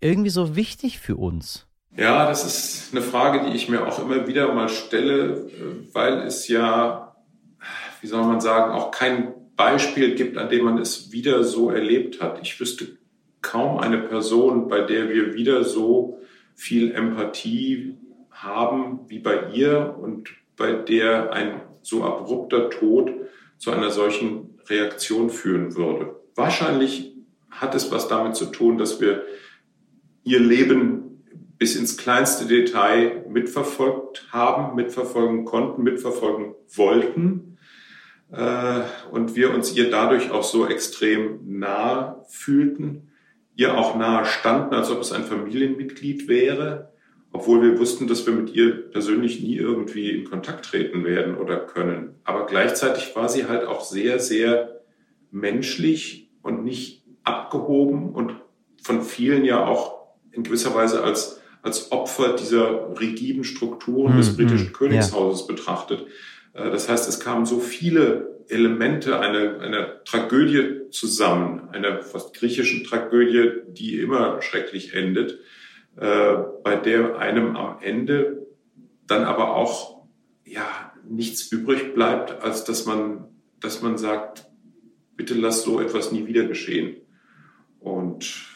irgendwie 0.00 0.30
so 0.30 0.56
wichtig 0.56 0.98
für 0.98 1.16
uns? 1.16 1.68
Ja, 1.96 2.26
das 2.26 2.44
ist 2.44 2.92
eine 2.92 3.02
Frage, 3.02 3.48
die 3.48 3.56
ich 3.56 3.68
mir 3.68 3.86
auch 3.86 4.00
immer 4.00 4.26
wieder 4.26 4.52
mal 4.52 4.68
stelle, 4.68 5.48
weil 5.92 6.22
es 6.22 6.48
ja, 6.48 7.14
wie 8.00 8.06
soll 8.08 8.24
man 8.24 8.40
sagen, 8.40 8.72
auch 8.72 8.90
kein 8.90 9.32
Beispiel 9.56 10.16
gibt, 10.16 10.36
an 10.36 10.48
dem 10.48 10.64
man 10.64 10.78
es 10.78 11.12
wieder 11.12 11.44
so 11.44 11.70
erlebt 11.70 12.20
hat. 12.20 12.40
Ich 12.42 12.58
wüsste 12.58 12.98
kaum 13.42 13.78
eine 13.78 13.98
Person, 13.98 14.68
bei 14.68 14.80
der 14.80 15.08
wir 15.08 15.34
wieder 15.34 15.62
so 15.62 16.20
viel 16.56 16.92
Empathie 16.92 17.96
haben 18.30 19.00
wie 19.06 19.20
bei 19.20 19.50
ihr 19.52 19.94
und 20.00 20.30
bei 20.56 20.72
der 20.72 21.32
ein 21.32 21.60
so 21.82 22.02
abrupter 22.02 22.70
Tod 22.70 23.12
zu 23.58 23.70
einer 23.70 23.90
solchen 23.90 24.58
Reaktion 24.68 25.30
führen 25.30 25.76
würde. 25.76 26.16
Wahrscheinlich 26.34 27.14
hat 27.50 27.74
es 27.76 27.92
was 27.92 28.08
damit 28.08 28.34
zu 28.34 28.46
tun, 28.46 28.78
dass 28.78 29.00
wir 29.00 29.22
ihr 30.24 30.40
Leben 30.40 31.03
bis 31.58 31.76
ins 31.76 31.96
kleinste 31.96 32.46
Detail 32.46 33.24
mitverfolgt 33.28 34.26
haben, 34.32 34.74
mitverfolgen 34.74 35.44
konnten, 35.44 35.82
mitverfolgen 35.82 36.54
wollten. 36.74 37.58
Äh, 38.32 38.82
und 39.10 39.36
wir 39.36 39.54
uns 39.54 39.74
ihr 39.76 39.90
dadurch 39.90 40.30
auch 40.30 40.42
so 40.42 40.66
extrem 40.66 41.58
nahe 41.58 42.24
fühlten, 42.28 43.12
ihr 43.56 43.76
auch 43.78 43.96
nahe 43.96 44.24
standen, 44.24 44.74
als 44.74 44.90
ob 44.90 45.00
es 45.00 45.12
ein 45.12 45.24
Familienmitglied 45.24 46.26
wäre, 46.28 46.92
obwohl 47.32 47.62
wir 47.62 47.78
wussten, 47.78 48.06
dass 48.06 48.26
wir 48.26 48.32
mit 48.32 48.54
ihr 48.54 48.90
persönlich 48.90 49.40
nie 49.40 49.56
irgendwie 49.56 50.10
in 50.10 50.24
Kontakt 50.24 50.64
treten 50.64 51.04
werden 51.04 51.36
oder 51.36 51.58
können. 51.58 52.16
Aber 52.24 52.46
gleichzeitig 52.46 53.14
war 53.14 53.28
sie 53.28 53.46
halt 53.46 53.66
auch 53.66 53.84
sehr, 53.84 54.18
sehr 54.18 54.80
menschlich 55.30 56.30
und 56.42 56.64
nicht 56.64 57.04
abgehoben 57.24 58.10
und 58.12 58.36
von 58.82 59.02
vielen 59.02 59.44
ja 59.44 59.64
auch 59.64 60.04
in 60.30 60.42
gewisser 60.42 60.74
Weise 60.74 61.02
als 61.02 61.40
als 61.64 61.90
Opfer 61.92 62.34
dieser 62.34 63.00
rigiden 63.00 63.42
Strukturen 63.42 64.18
des 64.18 64.32
mhm, 64.32 64.36
britischen 64.36 64.68
mhm. 64.68 64.72
Königshauses 64.74 65.48
ja. 65.48 65.54
betrachtet. 65.54 66.06
Äh, 66.52 66.70
das 66.70 66.88
heißt, 66.88 67.08
es 67.08 67.18
kamen 67.18 67.46
so 67.46 67.58
viele 67.58 68.44
Elemente 68.48 69.18
einer, 69.18 69.60
einer 69.60 70.04
Tragödie 70.04 70.90
zusammen, 70.90 71.70
einer 71.70 72.02
fast 72.02 72.34
griechischen 72.34 72.84
Tragödie, 72.84 73.62
die 73.68 73.98
immer 73.98 74.42
schrecklich 74.42 74.92
endet, 74.94 75.38
äh, 75.96 76.34
bei 76.62 76.76
der 76.76 77.18
einem 77.18 77.56
am 77.56 77.78
Ende 77.80 78.46
dann 79.06 79.24
aber 79.24 79.56
auch 79.56 80.04
ja 80.44 80.92
nichts 81.08 81.50
übrig 81.50 81.94
bleibt, 81.94 82.42
als 82.42 82.64
dass 82.64 82.84
man, 82.84 83.24
dass 83.60 83.80
man 83.80 83.96
sagt, 83.96 84.46
bitte 85.16 85.32
lass 85.32 85.62
so 85.62 85.80
etwas 85.80 86.12
nie 86.12 86.26
wieder 86.26 86.44
geschehen. 86.44 86.96
Und 87.84 88.54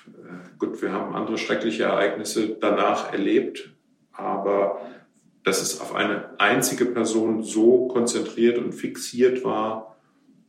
Gut, 0.59 0.83
wir 0.83 0.93
haben 0.93 1.15
andere 1.15 1.39
schreckliche 1.39 1.85
Ereignisse 1.85 2.57
danach 2.61 3.13
erlebt, 3.13 3.71
aber 4.13 4.81
dass 5.45 5.63
es 5.63 5.81
auf 5.81 5.95
eine 5.95 6.39
einzige 6.41 6.85
Person 6.85 7.45
so 7.45 7.87
konzentriert 7.87 8.59
und 8.59 8.73
fixiert 8.73 9.45
war, 9.45 9.97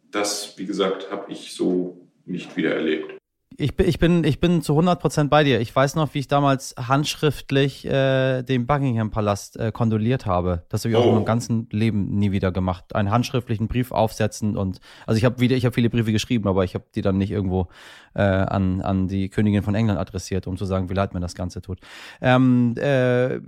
das, 0.10 0.58
wie 0.58 0.66
gesagt, 0.66 1.12
habe 1.12 1.32
ich 1.32 1.54
so 1.54 2.02
nicht 2.26 2.58
wieder 2.58 2.74
erlebt 2.74 3.19
ich, 3.60 3.76
bin, 3.76 3.88
ich, 3.88 4.00
bin, 4.00 4.24
ich 4.24 4.40
bin 4.40 4.62
zu 4.62 4.80
100% 4.80 5.28
bei 5.28 5.44
dir. 5.44 5.60
Ich 5.60 5.76
weiß 5.76 5.96
noch, 5.96 6.14
wie 6.14 6.20
ich 6.20 6.28
damals 6.28 6.76
handschriftlich 6.78 7.86
äh, 7.86 8.42
dem 8.42 8.66
Buckingham-Palast 8.66 9.58
äh, 9.58 9.72
kondoliert 9.74 10.26
habe. 10.26 10.64
Das 10.70 10.86
habe 10.86 10.92
ich 10.92 10.98
oh. 10.98 11.02
auch 11.02 11.08
in 11.08 11.16
meinem 11.16 11.26
ganzen 11.26 11.68
Leben 11.72 12.16
nie 12.16 12.32
wieder 12.32 12.52
gemacht. 12.52 12.96
Einen 12.96 13.12
handschriftlichen 13.12 13.68
Brief 13.68 13.92
aufsetzen 13.92 14.56
und 14.56 14.80
also 15.06 15.18
ich 15.18 15.26
habe 15.26 15.40
wieder, 15.40 15.58
ich 15.58 15.66
habe 15.66 15.74
viele 15.74 15.90
Briefe 15.90 16.12
geschrieben, 16.14 16.48
aber 16.48 16.64
ich 16.64 16.74
habe 16.74 16.86
die 16.96 17.02
dann 17.02 17.18
nicht 17.18 17.32
irgendwo 17.32 17.68
äh, 18.16 18.22
an, 18.22 18.82
an 18.82 19.08
die 19.08 19.30
Königin 19.30 19.62
von 19.62 19.76
England 19.76 20.00
adressiert, 20.00 20.48
um 20.48 20.58
zu 20.58 20.66
sagen, 20.66 20.90
wie 20.90 20.94
leid 20.94 21.14
mir 21.14 21.20
das 21.20 21.36
Ganze 21.36 21.62
tut. 21.62 21.80
Ähm, 22.22 22.76
äh, 22.78 23.40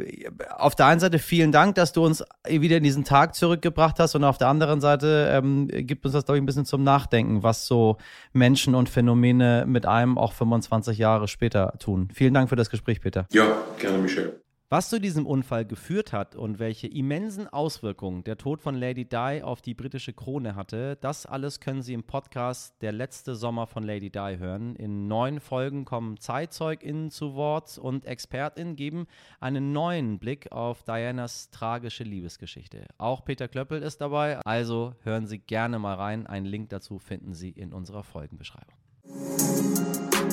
auf 0.58 0.76
der 0.76 0.88
einen 0.88 1.00
Seite 1.00 1.20
vielen 1.20 1.52
Dank, 1.52 1.76
dass 1.76 1.94
du 1.94 2.06
uns 2.06 2.24
wieder 2.48 2.78
in 2.78 2.84
diesen 2.84 3.06
Tag 3.06 3.34
zurückgebracht 3.36 3.98
hast 4.00 4.16
und 4.16 4.24
auf 4.24 4.38
der 4.38 4.50
anderen 4.50 4.82
Seite 4.82 5.30
ähm, 5.32 5.68
gibt 5.68 6.06
uns 6.06 6.14
das, 6.14 6.26
glaube 6.26 6.38
ich, 6.38 6.44
ein 6.44 6.46
bisschen 6.46 6.66
zum 6.66 6.84
Nachdenken, 6.84 7.44
was 7.44 7.66
so 7.66 7.98
Menschen 8.34 8.76
und 8.76 8.90
Phänomene 8.90 9.64
mit 9.68 9.86
einem 9.86 10.01
einem 10.02 10.18
auch 10.18 10.34
25 10.34 10.98
Jahre 10.98 11.28
später 11.28 11.74
tun. 11.80 12.10
Vielen 12.14 12.34
Dank 12.34 12.50
für 12.50 12.56
das 12.56 12.70
Gespräch, 12.70 13.02
Peter. 13.02 13.28
Ja, 13.32 13.46
gerne, 13.80 14.00
Michel. 14.00 14.42
Was 14.74 14.88
zu 14.88 15.02
diesem 15.02 15.26
Unfall 15.26 15.66
geführt 15.66 16.14
hat 16.14 16.34
und 16.34 16.58
welche 16.58 16.88
immensen 16.88 17.46
Auswirkungen 17.46 18.24
der 18.24 18.38
Tod 18.38 18.62
von 18.62 18.74
Lady 18.74 19.04
Di 19.04 19.42
auf 19.44 19.62
die 19.62 19.74
britische 19.74 20.14
Krone 20.14 20.56
hatte, 20.56 20.96
das 21.02 21.26
alles 21.26 21.60
können 21.60 21.82
Sie 21.82 21.94
im 21.94 22.06
Podcast 22.06 22.82
Der 22.82 22.94
letzte 22.94 23.36
Sommer 23.36 23.68
von 23.68 23.84
Lady 23.84 24.10
Di 24.10 24.38
hören. 24.40 24.78
In 24.78 25.10
neun 25.10 25.42
Folgen 25.42 25.84
kommen 25.84 26.16
ZeitzeugInnen 26.16 27.12
zu 27.12 27.36
Wort 27.36 27.78
und 27.80 28.06
ExpertInnen 28.06 28.78
geben 28.78 29.08
einen 29.42 29.74
neuen 29.74 30.20
Blick 30.20 30.54
auf 30.54 30.84
Dianas 30.84 31.50
tragische 31.50 32.06
Liebesgeschichte. 32.06 32.86
Auch 32.98 33.26
Peter 33.26 33.50
Klöppel 33.50 33.82
ist 33.82 34.00
dabei, 34.00 34.40
also 34.46 34.96
hören 35.04 35.28
Sie 35.28 35.40
gerne 35.40 35.80
mal 35.80 35.96
rein. 35.96 36.28
Einen 36.28 36.46
Link 36.46 36.70
dazu 36.70 36.98
finden 36.98 37.34
Sie 37.34 37.50
in 37.50 37.74
unserer 37.74 38.04
Folgenbeschreibung. 38.04 38.81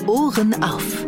Ohren 0.07 0.63
auf. 0.63 1.05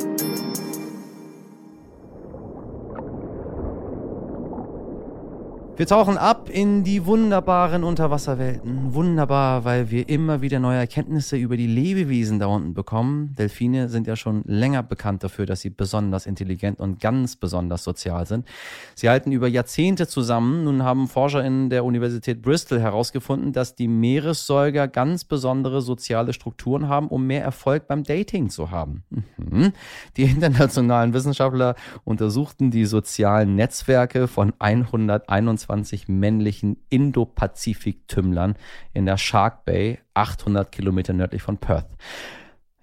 Wir 5.77 5.87
tauchen 5.87 6.17
ab 6.17 6.49
in 6.49 6.83
die 6.83 7.05
wunderbaren 7.05 7.85
Unterwasserwelten. 7.85 8.93
Wunderbar, 8.93 9.63
weil 9.63 9.89
wir 9.89 10.09
immer 10.09 10.41
wieder 10.41 10.59
neue 10.59 10.77
Erkenntnisse 10.77 11.37
über 11.37 11.55
die 11.55 11.65
Lebewesen 11.65 12.39
da 12.39 12.47
unten 12.47 12.73
bekommen. 12.73 13.33
Delfine 13.35 13.87
sind 13.87 14.05
ja 14.05 14.17
schon 14.17 14.43
länger 14.45 14.83
bekannt 14.83 15.23
dafür, 15.23 15.45
dass 15.45 15.61
sie 15.61 15.69
besonders 15.69 16.25
intelligent 16.25 16.79
und 16.81 16.99
ganz 16.99 17.37
besonders 17.37 17.85
sozial 17.85 18.27
sind. 18.27 18.47
Sie 18.95 19.09
halten 19.09 19.31
über 19.31 19.47
Jahrzehnte 19.47 20.07
zusammen. 20.07 20.65
Nun 20.65 20.83
haben 20.83 21.07
Forscher 21.07 21.43
in 21.43 21.69
der 21.69 21.85
Universität 21.85 22.41
Bristol 22.41 22.81
herausgefunden, 22.81 23.53
dass 23.53 23.73
die 23.73 23.87
Meeressäuger 23.87 24.89
ganz 24.89 25.23
besondere 25.23 25.81
soziale 25.81 26.33
Strukturen 26.33 26.89
haben, 26.89 27.07
um 27.07 27.25
mehr 27.25 27.43
Erfolg 27.43 27.87
beim 27.87 28.03
Dating 28.03 28.49
zu 28.49 28.71
haben. 28.71 29.03
Mhm. 29.37 29.71
Die 30.17 30.23
internationalen 30.23 31.13
Wissenschaftler 31.13 31.75
untersuchten 32.03 32.71
die 32.71 32.85
sozialen 32.85 33.55
Netzwerke 33.55 34.27
von 34.27 34.53
121 34.59 35.70
22 35.71 36.07
männlichen 36.09 36.77
Indo-Pazifik-Tümmlern 36.89 38.55
in 38.93 39.05
der 39.05 39.17
Shark 39.17 39.65
Bay, 39.65 39.99
800 40.13 40.71
Kilometer 40.71 41.13
nördlich 41.13 41.41
von 41.41 41.57
Perth. 41.57 41.89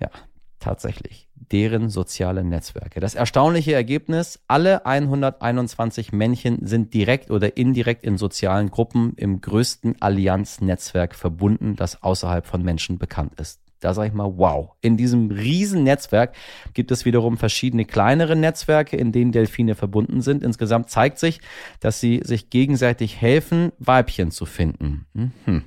Ja, 0.01 0.11
tatsächlich. 0.59 1.29
Deren 1.35 1.89
soziale 1.89 2.45
Netzwerke. 2.45 3.01
Das 3.01 3.15
erstaunliche 3.15 3.73
Ergebnis, 3.73 4.41
alle 4.49 4.87
121 4.87 6.13
Männchen 6.13 6.67
sind 6.67 6.93
direkt 6.95 7.31
oder 7.31 7.57
indirekt 7.57 8.05
in 8.05 8.19
sozialen 8.19 8.71
Gruppen 8.71 9.15
im 9.17 9.41
größten 9.41 10.01
Allianznetzwerk 10.01 11.15
verbunden, 11.15 11.77
das 11.77 12.03
außerhalb 12.03 12.47
von 12.47 12.63
Menschen 12.63 12.99
bekannt 12.99 13.39
ist. 13.41 13.61
Da 13.81 13.95
sage 13.95 14.09
ich 14.09 14.15
mal, 14.15 14.37
wow. 14.37 14.73
In 14.81 14.97
diesem 14.97 15.31
riesen 15.31 15.85
Netzwerk 15.85 16.35
gibt 16.75 16.91
es 16.91 17.05
wiederum 17.05 17.37
verschiedene 17.37 17.85
kleinere 17.85 18.37
Netzwerke, 18.37 18.97
in 18.97 19.13
denen 19.13 19.33
Delfine 19.33 19.75
verbunden 19.75 20.21
sind. 20.21 20.43
Insgesamt 20.43 20.91
zeigt 20.91 21.19
sich, 21.19 21.41
dass 21.81 22.01
sie 22.01 22.21
sich 22.25 22.51
gegenseitig 22.51 23.21
helfen, 23.21 23.73
Weibchen 23.79 24.31
zu 24.31 24.47
finden. 24.47 25.07
Mhm. 25.13 25.65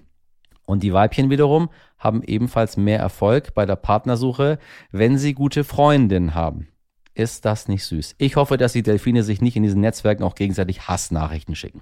Und 0.66 0.84
die 0.84 0.94
Weibchen 0.94 1.30
wiederum 1.30 1.70
haben 1.98 2.24
ebenfalls 2.24 2.78
mehr 2.78 3.00
Erfolg 3.00 3.54
bei 3.54 3.66
der 3.66 3.76
Partnersuche, 3.76 4.58
wenn 4.92 5.18
sie 5.18 5.34
gute 5.34 5.64
Freundinnen 5.64 6.34
haben. 6.34 6.68
Ist 7.14 7.44
das 7.46 7.68
nicht 7.68 7.84
süß? 7.86 8.16
Ich 8.18 8.38
hoffe, 8.38 8.58
dass 8.58 8.74
die 8.74 8.84
Delfine 8.84 9.24
sich 9.24 9.42
nicht 9.42 9.58
in 9.58 9.64
diesen 9.64 9.82
Netzwerken 9.82 10.24
auch 10.24 10.36
gegenseitig 10.36 10.88
Hassnachrichten 10.88 11.56
schicken. 11.56 11.82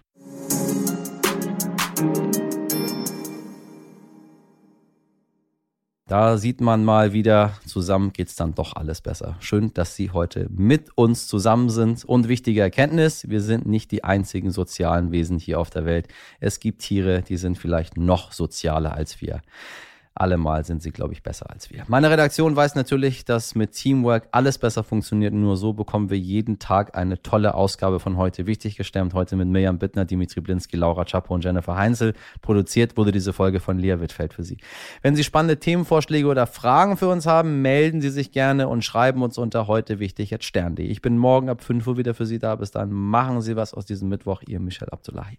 Da 6.10 6.40
sieht 6.40 6.60
man 6.60 6.84
mal 6.84 7.14
wieder, 7.14 7.54
zusammen 7.68 8.14
geht's 8.14 8.36
dann 8.36 8.56
doch 8.56 8.76
alles 8.76 9.00
besser. 9.00 9.36
Schön, 9.42 9.72
dass 9.76 9.96
Sie 9.96 10.10
heute 10.10 10.48
mit 10.50 10.90
uns 10.98 11.28
zusammen 11.28 11.70
sind. 11.70 12.04
Und 12.04 12.28
wichtige 12.28 12.62
Erkenntnis, 12.62 13.30
wir 13.30 13.42
sind 13.42 13.68
nicht 13.68 13.92
die 13.92 14.04
einzigen 14.04 14.50
sozialen 14.50 15.12
Wesen 15.12 15.38
hier 15.38 15.60
auf 15.60 15.70
der 15.70 15.86
Welt. 15.86 16.08
Es 16.40 16.60
gibt 16.60 16.82
Tiere, 16.82 17.22
die 17.22 17.38
sind 17.38 17.60
vielleicht 17.60 17.96
noch 17.96 18.32
sozialer 18.32 18.96
als 18.96 19.22
wir 19.22 19.44
allemal 20.20 20.66
sind 20.66 20.82
sie, 20.82 20.92
glaube 20.92 21.14
ich, 21.14 21.24
besser 21.24 21.50
als 21.50 21.70
wir. 21.72 21.84
Meine 21.88 22.10
Redaktion 22.10 22.56
weiß 22.56 22.76
natürlich, 22.76 23.26
dass 23.26 23.56
mit 23.56 23.72
Teamwork 23.72 24.28
alles 24.32 24.58
besser 24.58 24.84
funktioniert. 24.84 25.34
Nur 25.34 25.58
so 25.58 25.74
bekommen 25.74 26.10
wir 26.10 26.18
jeden 26.18 26.60
Tag 26.60 26.98
eine 26.98 27.22
tolle 27.22 27.54
Ausgabe 27.54 28.00
von 28.00 28.18
heute 28.18 28.46
wichtig 28.46 28.76
gestemmt. 28.76 29.14
Heute 29.14 29.36
mit 29.36 29.48
Mirjam 29.48 29.80
Bittner, 29.80 30.06
Dimitri 30.06 30.42
Blinski, 30.42 30.78
Laura 30.78 31.06
Chapo 31.06 31.34
und 31.34 31.44
Jennifer 31.44 31.76
Heinzel. 31.76 32.14
Produziert 32.42 32.98
wurde 32.98 33.12
diese 33.12 33.34
Folge 33.34 33.60
von 33.60 33.78
Lea 33.78 34.00
Wittfeld 34.00 34.34
für 34.34 34.44
Sie. 34.44 34.58
Wenn 35.02 35.16
Sie 35.16 35.24
spannende 35.24 35.60
Themenvorschläge 35.60 36.28
oder 36.28 36.48
Fragen 36.48 36.98
für 36.98 37.08
uns 37.08 37.26
haben, 37.26 37.62
melden 37.62 38.02
Sie 38.02 38.10
sich 38.10 38.32
gerne 38.32 38.68
und 38.68 38.84
schreiben 38.84 39.22
uns 39.22 39.38
unter 39.38 39.68
heute 39.68 40.00
wichtig 40.00 40.34
at 40.34 40.44
stern.de. 40.44 40.86
Ich 40.86 41.02
bin 41.02 41.18
morgen 41.18 41.50
ab 41.50 41.64
5 41.64 41.88
Uhr 41.88 41.98
wieder 41.98 42.14
für 42.14 42.26
Sie 42.26 42.40
da. 42.40 42.56
Bis 42.56 42.72
dann 42.72 42.92
machen 42.92 43.42
Sie 43.42 43.56
was 43.56 43.74
aus 43.74 43.86
diesem 43.86 44.10
Mittwoch. 44.10 44.42
Ihr 44.48 44.60
Michel 44.60 44.90
Abdullahi. 44.90 45.38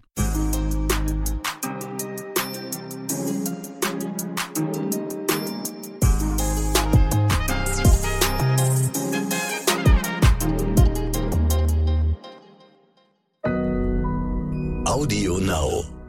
Audio 15.01 15.39
Now. 15.39 16.00